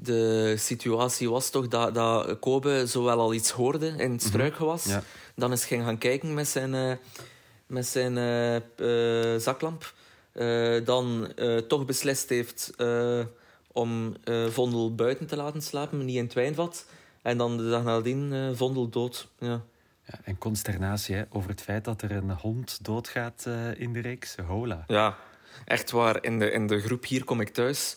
de 0.00 0.54
situatie 0.56 1.30
was 1.30 1.50
toch 1.50 1.68
dat, 1.68 1.94
dat 1.94 2.38
Kobe 2.38 2.86
zowel 2.86 3.18
al 3.18 3.34
iets 3.34 3.50
hoorde 3.50 3.86
in 3.86 3.98
het 3.98 4.08
mhm. 4.08 4.18
struikgewas. 4.18 4.84
Ja. 4.84 5.02
Dan 5.34 5.52
is 5.52 5.64
ging 5.64 5.84
gaan 5.84 5.98
kijken 5.98 6.34
met 6.34 6.48
zijn, 6.48 6.74
uh, 6.74 6.92
met 7.66 7.86
zijn 7.86 8.16
uh, 8.16 8.54
uh, 9.34 9.40
zaklamp. 9.40 9.94
dan 10.84 11.32
toch 11.68 11.84
beslist 11.84 12.28
heeft 12.28 12.72
om 13.72 14.16
Vondel 14.48 14.94
buiten 14.94 15.26
te 15.26 15.36
laten 15.36 15.62
slapen, 15.62 16.04
niet 16.04 16.16
in 16.16 16.24
het 16.24 16.34
wijnvat. 16.34 16.86
En 17.22 17.38
dan 17.38 17.56
de 17.56 17.70
dag 17.70 17.84
nadien 17.84 18.52
Vondel 18.56 18.88
dood. 18.88 19.28
Ja. 19.38 19.62
Ja, 20.04 20.18
en 20.24 20.38
consternatie 20.38 21.14
hè, 21.14 21.24
over 21.30 21.50
het 21.50 21.60
feit 21.60 21.84
dat 21.84 22.02
er 22.02 22.10
een 22.10 22.30
hond 22.30 22.84
doodgaat 22.84 23.46
in 23.76 23.92
de 23.92 24.00
reeks. 24.00 24.36
Hola. 24.46 24.84
Ja, 24.86 25.16
echt 25.64 25.90
waar. 25.90 26.24
In 26.24 26.38
de, 26.38 26.50
in 26.50 26.66
de 26.66 26.80
groep 26.80 27.04
Hier 27.04 27.24
kom 27.24 27.40
ik 27.40 27.48
thuis 27.48 27.96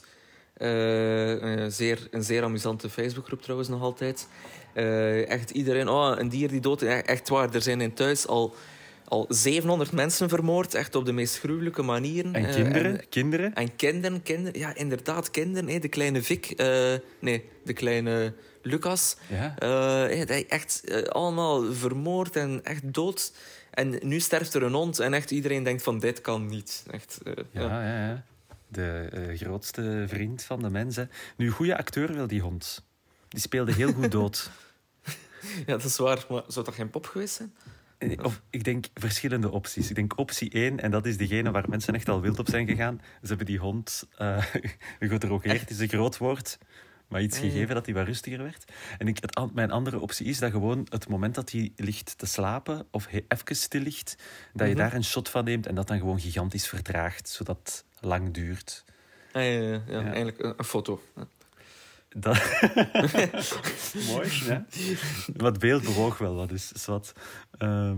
uh, 0.62 1.65
zeer, 1.68 2.08
een 2.12 2.24
zeer 2.24 2.44
amusante 2.44 2.89
Facebookgroep 2.89 3.41
trouwens 3.41 3.70
nog 3.70 3.82
altijd. 3.82 4.27
Uh, 4.75 5.30
echt 5.30 5.50
iedereen, 5.50 5.89
oh, 5.89 6.13
een 6.18 6.30
dier 6.30 6.50
die 6.50 6.60
dood 6.60 6.82
is. 6.82 7.01
Echt 7.01 7.30
waar, 7.30 7.53
er 7.53 7.62
zijn 7.62 7.82
in 7.82 7.94
thuis 7.94 8.27
al, 8.27 8.56
al 9.08 9.25
700 9.30 9.91
mensen 9.91 10.30
vermoord, 10.30 10.74
echt 10.74 10.96
op 10.96 11.06
de 11.06 11.12
meest 11.12 11.39
gruwelijke 11.39 11.82
manieren. 11.82 12.34
En 12.34 12.50
kinderen? 12.50 13.00
en, 13.00 13.10
kinderen? 13.10 13.53
En 13.53 13.75
kinderen, 13.75 14.24
kinderen. 14.24 14.60
Ja, 14.60 14.75
inderdaad, 14.75 15.32
kinderen. 15.32 15.70
Hè. 15.70 15.80
De 15.80 15.88
kleine 15.88 16.22
Vic. 16.22 16.53
nee, 17.20 17.46
de 17.63 17.74
kleine 17.74 18.34
Lucas. 18.62 19.18
Ja. 19.30 20.08
echt 20.48 20.84
allemaal 21.10 21.74
vermoord 21.74 22.36
en 22.36 22.60
echt 22.63 22.94
dood. 22.94 23.34
En 23.72 24.00
nu 24.01 24.20
sterft 24.20 24.53
er 24.53 24.63
een 24.63 24.74
hond 24.74 25.00
en 25.00 25.13
echt 25.13 25.32
iedereen 25.32 25.63
denkt 25.63 25.84
van 25.84 26.00
dit 26.00 26.22
kan 26.22 26.48
niet. 26.48 26.84
Echt, 26.91 27.20
ja, 27.24 27.34
ja. 27.51 27.84
ja, 27.84 28.24
De 28.72 29.32
grootste 29.36 30.06
vriend 30.08 30.44
van 30.44 30.62
de 30.62 30.70
mensen. 30.70 31.10
Nu, 31.38 31.50
goede 31.50 31.78
acteur 31.78 32.13
wil 32.13 32.28
die 32.28 32.42
hond. 32.42 32.86
Die 33.28 33.40
speelde 33.40 33.74
heel 33.74 33.94
goed 33.94 34.12
dood. 34.12 34.51
ja, 35.66 35.74
dat 35.74 35.84
is 35.84 35.98
waar. 35.98 36.25
Maar 36.30 36.44
zou 36.48 36.66
dat 36.66 36.74
geen 36.74 36.90
pop 36.90 37.06
geweest 37.06 37.36
zijn? 37.36 37.54
Eh, 37.98 38.24
of, 38.24 38.42
ik 38.50 38.63
denk 38.63 38.86
verschillende 38.94 39.51
opties. 39.51 39.90
Ik 39.90 39.96
denk 39.96 40.18
optie 40.18 40.50
1, 40.50 40.80
en 40.80 40.92
dat 40.92 41.06
is 41.06 41.18
degene 41.18 41.51
waar 41.51 41.70
mensen 41.70 41.94
echt 41.94 42.10
al 42.10 42.22
wild 42.22 42.40
op 42.40 42.50
zijn 42.50 42.68
gegaan. 42.68 43.01
Ze 43.22 43.28
hebben 43.28 43.46
die 43.46 43.58
hond 43.58 44.08
uh, 44.22 44.46
gedrogeerd, 45.00 45.70
is 45.70 45.80
een 45.80 45.88
groot 45.88 46.18
woord. 46.18 46.58
Maar 47.08 47.22
iets 47.22 47.38
gegeven 47.38 47.75
dat 47.75 47.86
hij 47.86 47.96
wat 47.96 48.06
rustiger 48.06 48.44
werd. 48.44 48.72
En 48.98 49.08
ik, 49.08 49.18
het, 49.22 49.54
mijn 49.54 49.72
andere 49.72 50.00
optie 50.00 50.25
is 50.25 50.40
dat 50.40 50.51
gewoon 50.51 50.88
het 50.90 51.08
moment 51.08 51.36
dat 51.36 51.51
hij 51.51 51.72
ligt 51.75 52.18
te 52.18 52.25
slapen, 52.25 52.88
of 52.92 53.08
hij 53.08 53.25
even 53.28 53.56
stil 53.56 53.82
ligt, 53.82 54.16
dat 54.54 54.68
je 54.68 54.74
mhm. 54.74 54.84
daar 54.84 54.94
een 54.94 55.04
shot 55.04 55.30
van 55.30 55.44
neemt 55.44 55.68
en 55.68 55.75
dat 55.75 55.88
dan 55.88 55.98
gewoon 55.98 56.20
gigantisch 56.20 56.68
vertraagt, 56.68 57.30
zodat 57.30 57.86
lang 58.01 58.34
duurt. 58.34 58.84
Ah, 59.31 59.43
ja, 59.43 59.50
ja, 59.50 59.62
ja, 59.62 59.81
ja. 59.88 60.03
eigenlijk 60.03 60.39
een, 60.39 60.65
foto. 60.65 61.01
Dat... 62.10 62.36
Mooi, 64.08 64.29
hè? 64.29 64.60
Wat 65.36 65.60
beeld 65.60 65.84
bewoog 65.84 66.17
wel 66.17 66.36
wat, 66.36 66.50
dus 66.50 66.72
is 66.72 66.86
wat. 66.86 67.13
Ehm, 67.58 67.98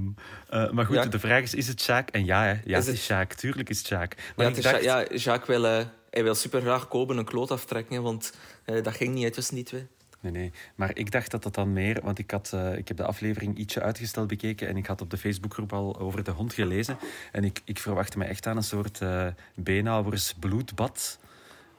eh, 0.50 0.72
maar 0.72 0.86
goed, 0.86 1.12
de 1.12 1.20
vraag 1.20 1.42
is, 1.42 1.54
is 1.54 1.68
het 1.68 1.82
Sjaak? 1.82 2.10
En 2.10 2.26
ja, 2.26 2.44
hè. 2.44 2.60
ja 2.66 2.78
is 2.78 2.86
het 2.86 2.96
is 2.96 3.04
Sjaak. 3.04 3.34
Tuurlijk 3.34 3.70
is 3.70 3.78
het 3.78 3.88
Sjaak. 3.88 4.34
Maar 4.36 4.56
ja, 4.56 4.62
dacht... 4.62 4.84
ja, 4.84 5.06
Jacques 5.14 5.48
wil, 5.48 5.66
uh, 5.66 5.86
hij 6.10 6.24
wil 6.24 6.36
super 6.36 6.62
graag 6.62 6.88
Koben 6.88 7.18
een 7.18 7.26
kloot 7.26 7.52
aftrekken, 7.52 8.04
want 8.04 8.34
uh, 8.66 8.84
dat 8.84 8.96
ging 8.96 9.14
niet 9.14 9.24
uit 9.24 9.34
tussen 9.34 9.56
die 9.56 9.64
twee. 9.64 9.88
Nee, 10.24 10.32
nee. 10.32 10.52
Maar 10.76 10.92
ik 10.94 11.12
dacht 11.12 11.32
dat 11.32 11.44
dat 11.44 11.56
dan 11.56 11.74
meer... 11.74 12.00
Want 12.04 12.20
ik, 12.20 12.32
had, 12.32 12.56
ik 12.76 12.88
heb 12.88 12.98
de 12.98 13.06
aflevering 13.06 13.58
ietsje 13.58 13.82
uitgesteld 13.82 14.28
bekeken 14.28 14.68
en 14.68 14.78
ik 14.78 14.86
had 14.86 15.02
op 15.02 15.10
de 15.10 15.18
Facebookgroep 15.18 15.74
al 15.74 16.00
over 16.00 16.24
de 16.24 16.32
hond 16.32 16.54
gelezen. 16.54 16.98
En 17.32 17.44
ik, 17.44 17.62
ik 17.66 17.80
verwachtte 17.80 18.18
me 18.18 18.26
echt 18.26 18.48
aan 18.48 18.58
een 18.58 18.64
soort 18.64 19.02
uh, 19.02 19.28
beenhouwers 19.56 20.34
bloedbad 20.34 21.18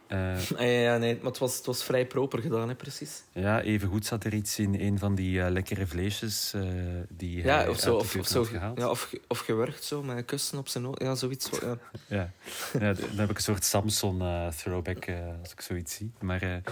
uh, 0.09 0.41
ja, 0.49 0.65
ja, 0.65 0.97
nee, 0.97 1.17
maar 1.17 1.31
het 1.31 1.39
was, 1.39 1.57
het 1.57 1.67
was 1.67 1.85
vrij 1.85 2.07
proper 2.07 2.39
gedaan, 2.41 2.69
hè, 2.69 2.75
precies. 2.75 3.23
Ja, 3.33 3.63
even 3.63 3.89
goed 3.89 4.07
zat 4.07 4.25
er 4.25 4.35
iets 4.35 4.59
in 4.59 4.81
een 4.81 4.99
van 4.99 5.15
die 5.15 5.39
uh, 5.39 5.49
lekkere 5.49 5.87
vleesjes 5.87 6.53
uh, 6.57 6.63
die 7.09 7.43
ja, 7.43 7.69
of 7.69 7.79
zo, 7.79 7.97
of, 7.97 8.17
of, 8.17 8.27
zo, 8.27 8.45
gehaald. 8.45 8.79
Ja, 8.79 8.91
of, 8.91 9.13
of 9.29 9.39
gewurgd 9.39 9.85
zo, 9.85 10.03
met 10.03 10.25
kussen 10.25 10.59
op 10.59 10.69
zijn 10.69 10.87
oog. 10.87 11.01
Ja, 11.01 11.15
zoiets. 11.15 11.51
Ja. 11.65 11.79
ja. 12.09 12.33
ja, 12.73 12.93
dan 12.93 13.17
heb 13.17 13.31
ik 13.31 13.37
een 13.37 13.43
soort 13.43 13.65
Samson-throwback 13.65 15.09
als 15.41 15.53
ik 15.53 15.61
zoiets 15.61 15.95
zie. 15.95 16.13
Maar 16.21 16.63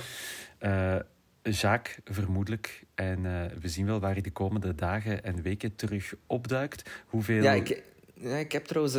Jacques, 1.43 1.99
vermoedelijk. 2.05 2.85
En 2.95 3.23
we 3.61 3.69
zien 3.69 3.87
wel 3.87 4.01
waar 4.01 4.13
hij 4.13 4.21
de 4.21 4.31
komende 4.31 4.75
dagen 4.75 5.25
en 5.25 5.43
weken 5.43 5.77
terug 5.77 6.15
opduikt. 6.27 6.91
Hoeveel... 7.07 7.43
Ja, 7.43 7.53
ik, 7.53 7.83
ja, 8.15 8.37
ik 8.37 8.53
heb 8.53 8.65
trouwens... 8.65 8.95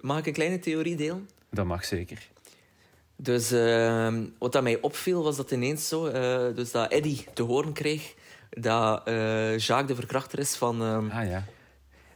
mag 0.00 0.18
ik 0.18 0.26
een 0.26 0.32
kleine 0.32 0.58
theorie 0.58 0.96
delen? 0.96 1.28
Dat 1.50 1.66
mag 1.66 1.84
zeker. 1.84 2.28
Dus 3.16 3.52
uh, 3.52 4.14
wat 4.38 4.52
dat 4.52 4.62
mij 4.62 4.80
opviel 4.80 5.22
was 5.22 5.36
dat 5.36 5.50
ineens 5.50 5.88
zo, 5.88 6.06
uh, 6.06 6.12
dus 6.54 6.70
dat 6.70 6.92
Eddie 6.92 7.24
te 7.34 7.42
horen 7.42 7.72
kreeg 7.72 8.14
dat 8.50 9.08
uh, 9.08 9.58
Jacques 9.58 9.86
de 9.88 9.94
verkrachter 9.94 10.38
is 10.38 10.56
van, 10.56 10.82
uh, 10.82 11.18
ah, 11.18 11.28
ja. 11.28 11.44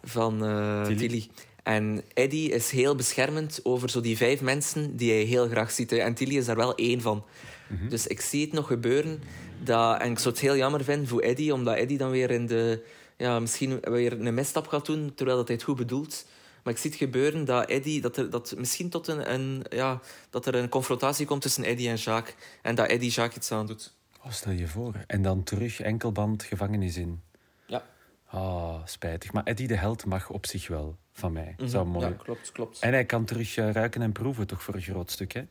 van 0.03 0.38
Tilly. 0.85 0.97
Tilly. 0.97 1.29
En 1.68 2.02
Eddie 2.14 2.50
is 2.50 2.70
heel 2.70 2.94
beschermend 2.94 3.60
over 3.62 3.90
zo 3.90 4.00
die 4.00 4.16
vijf 4.16 4.40
mensen 4.40 4.96
die 4.96 5.12
hij 5.12 5.22
heel 5.22 5.48
graag 5.48 5.70
ziet. 5.70 5.92
En 5.92 6.14
Tilly 6.14 6.37
is 6.37 6.44
daar 6.44 6.56
wel 6.56 6.75
één 6.75 7.00
van. 7.00 7.25
Mm 7.66 7.78
-hmm. 7.78 7.88
Dus 7.88 8.06
ik 8.06 8.20
zie 8.20 8.44
het 8.44 8.52
nog 8.52 8.66
gebeuren. 8.66 9.22
Dat, 9.62 10.00
en 10.00 10.10
ik 10.10 10.18
zou 10.18 10.34
het 10.34 10.42
heel 10.42 10.56
jammer 10.56 10.84
vinden 10.84 11.08
voor 11.08 11.20
Eddie, 11.20 11.52
omdat 11.52 11.76
Eddie 11.76 11.98
dan 11.98 12.10
weer 12.10 12.30
in 12.30 12.46
de... 12.46 12.84
Ja, 13.16 13.40
misschien 13.40 13.80
weer 13.80 14.12
een 14.12 14.34
misstap 14.34 14.66
gaat 14.66 14.87
doen, 14.87 15.12
terwijl 15.14 15.37
dat 15.37 15.46
hij 15.46 15.57
het 15.57 15.64
goed 15.64 15.76
bedoelt. 15.76 16.26
Maar 16.62 16.72
ik 16.72 16.78
zie 16.78 16.90
het 16.90 16.98
gebeuren 16.98 17.44
dat, 17.44 17.68
Eddie, 17.68 18.00
dat, 18.00 18.16
er, 18.16 18.31
dat 18.31 18.54
misschien 18.57 18.90
tot 18.90 19.09
een, 19.09 19.33
een, 19.33 19.64
ja, 19.70 20.00
dat 20.31 20.46
er 20.46 20.54
een 20.54 20.68
confrontatie 20.68 21.26
komt 21.26 21.42
tussen 21.42 21.64
Eddie 21.64 21.88
en 21.88 21.96
Jacques. 21.96 22.35
En 22.62 22.74
dat 22.74 22.88
Eddie 22.88 23.11
Jacques 23.11 23.37
iets 23.37 23.52
aandoet. 23.52 23.94
Oh, 24.24 24.33
stel 24.33 24.52
je 24.52 24.66
voor. 24.66 24.94
En 25.07 25.22
dan 25.22 25.42
terug 25.42 25.81
enkelband 25.81 26.42
gevangenis 26.42 26.96
in. 26.96 27.22
Ja. 27.66 27.85
Ah, 28.26 28.42
oh, 28.42 28.81
spijtig. 28.85 29.33
Maar 29.33 29.44
Eddie 29.44 29.68
de 29.68 29.76
Held 29.76 30.04
mag 30.04 30.31
op 30.31 30.46
zich 30.46 30.68
wel, 30.68 30.96
van 31.18 31.33
mij. 31.33 31.54
Mm 31.57 31.68
Zou 31.68 31.87
mooi. 31.87 32.07
Ja, 32.07 32.12
klopt, 32.12 32.52
klopt. 32.52 32.81
En 32.81 32.92
hij 32.92 33.04
kan 33.04 33.24
terug 33.24 33.57
uh, 33.57 33.70
ruiken 33.70 34.02
en 34.02 34.12
proeven, 34.12 34.46
toch, 34.46 34.62
voor 34.62 34.74
een 34.74 34.81
groot 34.81 35.11
stuk, 35.11 35.33
hè? 35.33 35.42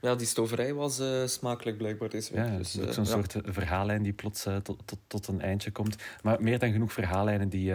Ja, 0.00 0.14
die 0.14 0.26
stoverij 0.26 0.74
was 0.74 1.00
uh, 1.00 1.26
smakelijk 1.26 1.76
blijkbaar 1.76 2.08
deze 2.08 2.34
week. 2.34 2.46
Ja, 2.46 2.56
dus, 2.56 2.78
uh, 2.78 2.90
zo'n 2.90 3.06
soort 3.06 3.36
verhaallijn 3.44 4.02
die 4.02 4.12
plots 4.12 4.42
tot, 4.62 4.82
tot, 4.84 4.98
tot 5.06 5.28
een 5.28 5.40
eindje 5.40 5.70
komt. 5.70 5.96
Maar 6.22 6.42
meer 6.42 6.58
dan 6.58 6.72
genoeg 6.72 6.92
verhaallijnen 6.92 7.48
die 7.48 7.72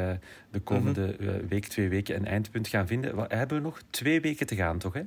de 0.52 0.60
komende 0.64 1.16
mm 1.20 1.48
week, 1.48 1.66
twee 1.66 1.90
weken 1.90 2.16
een 2.16 2.26
eindpunt 2.26 2.68
gaan 2.68 2.88
vinden. 2.88 3.16
We 3.16 3.26
hebben 3.28 3.62
nog 3.62 3.82
twee 3.90 4.22
weken 4.22 4.48
te 4.48 4.56
gaan, 4.56 4.78
toch? 4.78 4.94
Hè? 4.94 5.02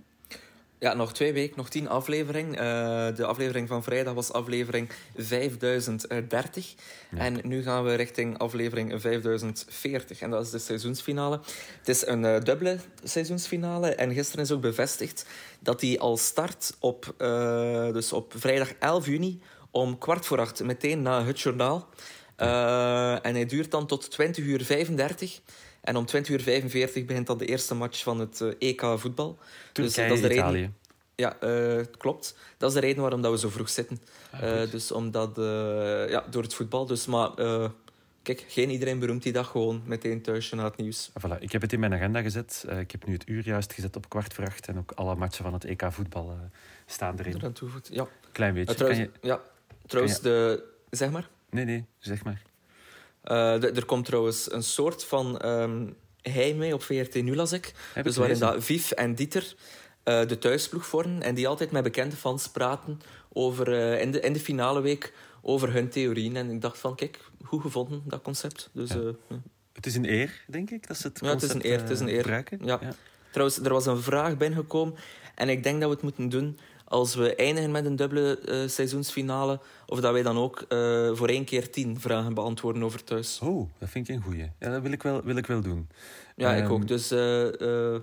Ja, 0.81 0.95
nog 0.95 1.13
twee 1.13 1.33
weken, 1.33 1.57
nog 1.57 1.69
tien 1.69 1.89
afleveringen. 1.89 2.53
Uh, 2.53 3.17
de 3.17 3.27
aflevering 3.27 3.69
van 3.69 3.83
vrijdag 3.83 4.15
was 4.15 4.33
aflevering 4.33 4.91
5030. 5.17 6.75
En 7.17 7.41
nu 7.43 7.63
gaan 7.63 7.85
we 7.85 7.95
richting 7.95 8.39
aflevering 8.39 9.01
5040. 9.01 10.21
En 10.21 10.31
dat 10.31 10.45
is 10.45 10.51
de 10.51 10.59
seizoensfinale. 10.59 11.41
Het 11.79 11.89
is 11.89 12.07
een 12.07 12.23
uh, 12.23 12.41
dubbele 12.41 12.79
seizoensfinale. 13.03 13.95
En 13.95 14.13
gisteren 14.13 14.45
is 14.45 14.51
ook 14.51 14.61
bevestigd 14.61 15.27
dat 15.59 15.81
die 15.81 16.01
al 16.01 16.17
start 16.17 16.77
op, 16.79 17.15
uh, 17.19 17.93
dus 17.93 18.13
op 18.13 18.33
vrijdag 18.37 18.73
11 18.79 19.07
juni 19.07 19.41
om 19.71 19.99
kwart 19.99 20.27
voor 20.27 20.41
acht, 20.41 20.63
meteen 20.63 21.03
na 21.03 21.25
het 21.25 21.41
journaal. 21.41 21.89
en 23.23 23.35
hij 23.35 23.47
duurt 23.47 23.71
dan 23.71 23.87
tot 23.87 24.11
20 24.11 24.45
uur 24.45 24.65
35. 24.65 25.41
En 25.81 25.97
om 25.97 26.07
20 26.07 26.33
uur 26.33 26.41
45 26.41 27.05
begint 27.05 27.27
dan 27.27 27.39
de 27.39 27.47
eerste 27.47 27.75
match 27.75 28.03
van 28.03 28.21
het 28.21 28.59
EK 28.59 28.83
voetbal. 28.97 29.39
dus 29.73 29.95
dat 29.95 30.11
is 30.11 30.21
de 30.21 30.35
Italië. 30.35 30.73
Ja, 31.15 31.37
uh, 31.45 31.85
klopt. 31.99 32.37
Dat 32.57 32.69
is 32.69 32.75
de 32.75 32.81
reden 32.81 33.03
waarom 33.03 33.23
dat 33.23 33.33
we 33.33 33.39
zo 33.39 33.49
vroeg 33.49 33.69
zitten. 33.69 33.99
Ah, 34.31 34.43
uh, 34.43 34.71
dus 34.71 34.93
omdat, 34.93 35.39
uh, 35.39 35.45
ja, 36.09 36.25
door 36.31 36.43
het 36.43 36.55
voetbal. 36.55 36.87
Dus, 36.87 37.07
maar 37.07 37.31
kijk, 38.23 38.45
geen 38.49 38.71
iedereen 38.71 38.99
beroemt 38.99 39.23
die 39.23 39.33
dag 39.33 39.49
gewoon 39.49 39.83
meteen 39.85 40.23
thuis 40.23 40.51
na 40.51 40.65
het 40.65 40.77
nieuws. 40.77 41.11
Ah, 41.13 41.25
voilà. 41.25 41.41
Ik 41.41 41.53
heb 41.53 41.63
het 41.63 41.73
in 41.73 41.81
mijn 41.81 41.93
agenda 41.95 42.23
gezet. 42.23 42.65
ik 42.79 42.91
heb 42.91 43.07
nu 43.07 43.13
het 43.13 43.29
uur 43.29 43.45
juist 43.45 43.73
gezet 43.73 43.97
op 43.97 44.09
kwart 44.09 44.35
voor 44.35 44.45
acht. 44.45 44.69
En 44.69 44.79
ook 44.79 44.93
alle 44.93 45.15
matchen 45.15 45.45
van 45.45 45.53
het 45.53 45.65
EK 45.65 45.83
voetbal 45.89 46.39
staan 46.87 47.19
erin. 47.19 47.41
Er 47.41 47.53
ja. 47.91 48.07
Klein 48.33 48.55
beetje. 48.55 48.75
trouwens, 48.75 49.01
je... 49.01 49.11
ja, 49.21 49.41
trouwens 49.87 50.21
de... 50.21 50.65
Zeg 50.91 51.11
maar. 51.11 51.29
Nee, 51.51 51.65
nee, 51.65 51.85
zeg 51.99 52.25
maar. 52.25 52.43
Er 53.35 53.85
komt 53.85 54.05
trouwens 54.05 54.53
een 54.53 54.63
soort 54.63 55.05
van... 55.05 55.47
Um, 55.47 55.97
hij 56.23 56.55
mee 56.55 56.75
op 56.75 56.83
VRT 56.83 57.15
nu 57.15 57.37
las 57.37 57.53
ik. 57.53 57.73
dus 58.03 58.17
waarin 58.17 58.39
dat 58.39 58.65
Viv 58.65 58.91
en 58.91 59.15
Dieter 59.15 59.55
uh, 60.05 60.27
de 60.27 60.39
thuisploeg 60.39 60.87
vormen 60.87 61.23
en 61.23 61.35
die 61.35 61.49
altijd 61.49 61.71
met 61.71 61.83
bekende 61.83 62.17
fans 62.17 62.49
praten 62.49 63.01
over, 63.33 63.69
uh, 63.69 64.01
in, 64.01 64.11
de, 64.11 64.21
in 64.21 64.33
de 64.33 64.41
finale 64.41 64.81
week 64.81 65.13
over 65.43 65.73
hun 65.73 65.89
theorieën. 65.89 66.37
En 66.37 66.51
ik 66.51 66.61
dacht 66.61 66.79
van, 66.79 66.97
kijk, 66.97 67.19
goed 67.45 67.61
gevonden, 67.61 68.03
dat 68.07 68.23
concept. 68.23 68.71
Dus, 68.73 68.91
ja. 68.91 69.13
Het 69.73 69.87
is 69.87 69.95
een 69.95 70.11
eer, 70.11 70.45
denk 70.47 70.71
ik, 70.71 70.89
dat 70.89 70.97
ze 70.97 71.07
het 71.07 71.21
Ja, 71.23 71.29
het 71.29 71.43
is 71.43 71.53
een 71.53 71.67
eer. 71.67 71.81
Het 71.81 71.91
is 71.91 72.01
een 72.01 72.09
eer. 72.09 72.29
Ja. 72.29 72.79
ja. 72.81 72.95
Trouwens, 73.31 73.59
er 73.59 73.73
was 73.73 73.87
een 73.87 74.03
vraag 74.03 74.37
binnengekomen 74.37 74.95
en 75.35 75.49
ik 75.49 75.63
denk 75.63 75.81
dat 75.81 75.89
we 75.89 75.95
het 75.95 76.05
moeten 76.05 76.29
doen 76.29 76.59
als 76.91 77.15
we 77.15 77.35
eindigen 77.35 77.71
met 77.71 77.85
een 77.85 77.97
dubbele 77.97 78.41
uh, 78.49 78.69
seizoensfinale, 78.69 79.61
of 79.87 80.01
dat 80.01 80.13
wij 80.13 80.23
dan 80.23 80.39
ook 80.39 80.65
uh, 80.69 81.15
voor 81.15 81.29
één 81.29 81.45
keer 81.45 81.71
tien 81.71 82.01
vragen 82.01 82.35
beantwoorden 82.35 82.83
over 82.83 83.05
thuis. 83.05 83.39
Oh, 83.43 83.71
dat 83.79 83.89
vind 83.89 84.09
ik 84.09 84.15
een 84.15 84.23
goeie. 84.23 84.51
Ja, 84.59 84.71
dat 84.71 84.83
wil 84.83 84.93
ik 84.93 85.03
wel, 85.03 85.23
wil 85.23 85.37
ik 85.37 85.47
wel 85.47 85.61
doen. 85.61 85.89
Ja, 86.37 86.55
ik 86.55 86.71
ook. 86.71 86.79
Ehm, 86.79 86.87
dus 86.87 87.13
uh, 87.13 87.19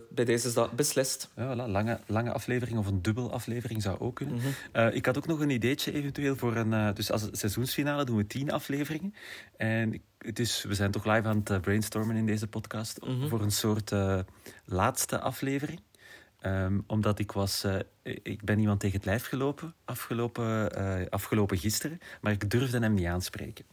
bij 0.10 0.26
deze 0.26 0.48
is 0.48 0.54
dat 0.54 0.72
beslist. 0.72 1.30
Ja, 1.36 1.54
voilà. 1.54 1.72
lange, 1.72 2.00
lange 2.06 2.32
aflevering 2.32 2.78
of 2.78 2.88
een 2.88 3.02
dubbel 3.02 3.32
aflevering 3.32 3.82
zou 3.82 4.00
ook 4.00 4.16
kunnen. 4.16 4.36
Mhm. 4.36 4.88
ik 4.88 5.06
had 5.06 5.18
ook 5.18 5.28
nog 5.28 5.40
een 5.40 5.50
ideetje 5.50 5.94
eventueel 5.94 6.36
voor 6.36 6.56
een... 6.56 6.94
dus 6.94 7.12
als 7.12 7.28
seizoensfinale 7.32 8.06
doen 8.06 8.18
we 8.18 8.28
tien 8.28 8.52
afleveringen. 8.52 9.14
En 9.58 10.02
het 10.18 10.40
is, 10.40 10.64
we 10.68 10.74
zijn 10.74 10.92
toch 10.92 11.06
live 11.06 11.28
aan 11.28 11.42
het 11.44 11.62
brainstormen 11.62 12.16
in 12.16 12.26
deze 12.26 12.48
podcast 12.48 13.00
mhm. 13.02 13.28
voor 13.28 13.42
een 13.42 13.52
soort 13.52 13.92
laatste 14.66 15.20
aflevering. 15.20 15.80
Um, 16.46 16.84
omdat 16.88 17.20
ik 17.20 17.32
was... 17.32 17.66
Uh, 17.66 17.76
ik 18.24 18.44
ben 18.44 18.60
iemand 18.60 18.80
tegen 18.80 18.96
het 18.96 19.06
lijf 19.06 19.26
gelopen 19.26 19.74
afgelopen, 19.86 20.80
uh, 20.80 21.06
afgelopen 21.10 21.58
gisteren, 21.58 22.00
maar 22.22 22.32
ik 22.32 22.50
durfde 22.50 22.80
hem 22.80 22.94
niet 22.94 23.06
aanspreken. 23.06 23.66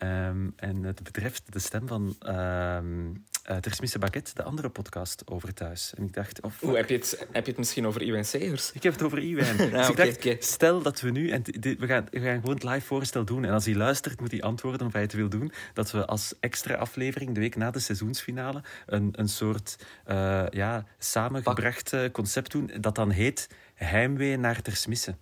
Ehm, 0.00 0.48
en 0.56 0.82
het 0.82 1.02
betreft 1.02 1.42
de 1.52 1.58
stem 1.58 1.88
van 1.88 2.16
um, 2.26 3.24
uh, 3.50 3.56
Tersmisse 3.56 3.98
Baket, 3.98 4.36
de 4.36 4.42
andere 4.42 4.68
podcast 4.68 5.22
over 5.26 5.54
thuis. 5.54 5.94
En 5.96 6.04
ik 6.04 6.12
dacht... 6.12 6.42
Of, 6.42 6.62
Oeh, 6.62 6.76
heb, 6.76 6.88
je 6.88 6.94
het, 6.94 7.26
heb 7.32 7.44
je 7.44 7.50
het 7.50 7.58
misschien 7.58 7.86
over 7.86 8.02
Iwijn 8.02 8.24
Segers? 8.24 8.72
Ik 8.72 8.82
heb 8.82 8.92
het 8.92 9.02
over 9.02 9.18
Iwijn. 9.18 9.56
dus 9.70 9.72
ah, 9.72 9.88
ik 9.88 10.22
dacht, 10.22 10.44
stel 10.44 10.82
dat 10.82 11.00
we 11.00 11.10
nu... 11.10 11.30
En 11.30 11.42
we, 11.60 11.86
gaan, 11.86 12.06
we 12.10 12.20
gaan 12.20 12.40
gewoon 12.40 12.54
het 12.54 12.64
live 12.64 12.86
voorstel 12.86 13.24
doen. 13.24 13.44
En 13.44 13.52
als 13.52 13.64
hij 13.64 13.74
luistert, 13.74 14.20
moet 14.20 14.30
hij 14.30 14.42
antwoorden 14.42 14.86
of 14.86 14.92
hij 14.92 15.02
het 15.02 15.12
wil 15.12 15.28
doen. 15.28 15.52
Dat 15.74 15.90
we 15.90 16.06
als 16.06 16.34
extra 16.40 16.74
aflevering, 16.74 17.34
de 17.34 17.40
week 17.40 17.56
na 17.56 17.70
de 17.70 17.78
seizoensfinale, 17.78 18.62
een, 18.86 19.08
een 19.12 19.28
soort 19.28 19.76
uh, 20.10 20.44
ja, 20.50 20.84
samengebracht 20.98 21.92
uh, 21.92 22.10
concept 22.12 22.50
doen. 22.50 22.70
Dat 22.80 22.94
dan 22.94 23.10
heet 23.10 23.48
Heimwee 23.74 24.36
naar 24.36 24.62
Tersmisse. 24.62 25.14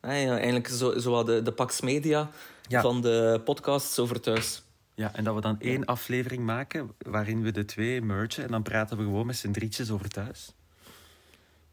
Ah, 0.00 0.22
ja, 0.22 0.34
eigenlijk 0.34 0.68
zo, 0.68 0.98
zo 0.98 1.24
de, 1.24 1.42
de 1.42 1.52
Pax 1.52 1.80
Media 1.80 2.30
van 2.80 3.00
de 3.00 3.40
podcasts 3.44 3.98
over 3.98 4.20
thuis. 4.20 4.62
Ja, 4.94 5.10
en 5.14 5.24
dat 5.24 5.34
we 5.34 5.40
dan 5.40 5.60
één 5.60 5.84
aflevering 5.84 6.44
maken 6.44 6.90
waarin 6.98 7.42
we 7.42 7.50
de 7.50 7.64
twee 7.64 8.02
mergen 8.02 8.44
en 8.44 8.50
dan 8.50 8.62
praten 8.62 8.96
we 8.96 9.02
gewoon 9.02 9.26
met 9.26 9.36
z'n 9.36 9.50
drietjes 9.50 9.90
over 9.90 10.08
thuis. 10.08 10.52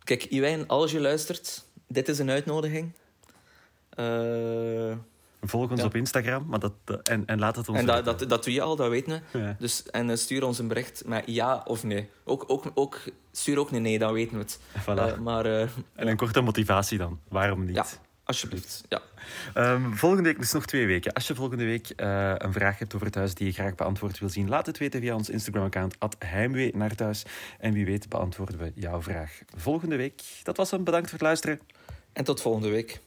Kijk, 0.04 0.24
Iwijn, 0.24 0.68
als 0.68 0.92
je 0.92 1.00
luistert, 1.00 1.66
dit 1.88 2.08
is 2.08 2.20
een 2.20 2.30
uitnodiging. 2.30 2.92
Uh, 4.00 4.96
Volg 5.42 5.72
ons 5.72 5.84
op 5.84 5.96
Instagram 5.96 6.46
maar 6.48 6.60
dat, 6.60 6.74
en, 7.04 7.26
en 7.26 7.40
laat 7.40 7.56
het 7.56 7.70
ons 7.70 7.78
En 7.78 7.86
dat, 7.86 8.06
dat, 8.06 8.30
dat 8.30 8.44
doe 8.44 8.54
je 8.54 8.62
al, 8.62 8.76
dat 8.76 8.90
weten 8.90 9.24
we. 9.32 9.56
Dus, 9.60 9.84
en 9.90 10.10
uh, 10.10 10.16
stuur 10.16 10.44
ons 10.46 10.60
een 10.60 10.68
bericht 10.68 11.06
met 11.06 11.24
ja 11.26 11.64
of 11.66 11.84
nee. 11.84 12.10
Ook, 12.24 12.44
ook, 12.48 12.72
ook, 12.74 13.00
stuur 13.32 13.60
ook 13.60 13.72
een 13.72 13.82
nee, 13.82 14.00
dan 14.00 14.14
weten 14.14 14.38
we 14.38 14.44
het. 14.44 14.60
Voilà. 14.82 15.14
Uh, 15.14 15.18
maar, 15.18 15.46
en 15.46 16.08
een 16.08 16.18
korte 16.18 16.42
motivatie 16.42 16.98
dan, 16.98 17.20
waarom 17.28 17.66
niet? 17.66 18.00
Alsjeblieft, 18.30 18.84
ja. 18.90 19.02
Um, 19.74 19.98
volgende 19.98 20.30
week, 20.30 20.40
dus 20.40 20.52
nog 20.52 20.66
twee 20.66 20.86
weken. 20.86 21.14
Als 21.14 21.28
je 21.28 21.36
volgende 21.36 21.66
week 21.66 21.94
uh, 21.98 22.34
een 22.38 22.54
vraag 22.54 22.80
hebt 22.80 22.96
over 22.96 23.12
thuis 23.12 23.34
die 23.34 23.46
je 23.46 23.54
graag 23.54 23.76
beantwoord 23.76 24.20
wil 24.20 24.30
zien, 24.30 24.50
laat 24.50 24.66
het 24.66 24.78
weten 24.78 25.02
via 25.02 25.16
ons 25.16 25.30
Instagram-account, 25.30 25.96
heimwee 26.20 26.76
naar 26.76 26.96
thuis. 26.96 27.24
En 27.60 27.74
wie 27.74 27.86
weet 27.86 28.10
beantwoorden 28.10 28.58
we 28.58 28.72
jouw 28.76 29.02
vraag 29.02 29.40
volgende 29.56 29.96
week. 29.96 30.22
Dat 30.44 30.58
was 30.58 30.72
hem, 30.72 30.84
bedankt 30.84 31.10
voor 31.10 31.18
het 31.18 31.28
luisteren. 31.28 31.60
En 32.14 32.24
tot 32.24 32.42
volgende 32.42 32.70
week. 32.70 33.00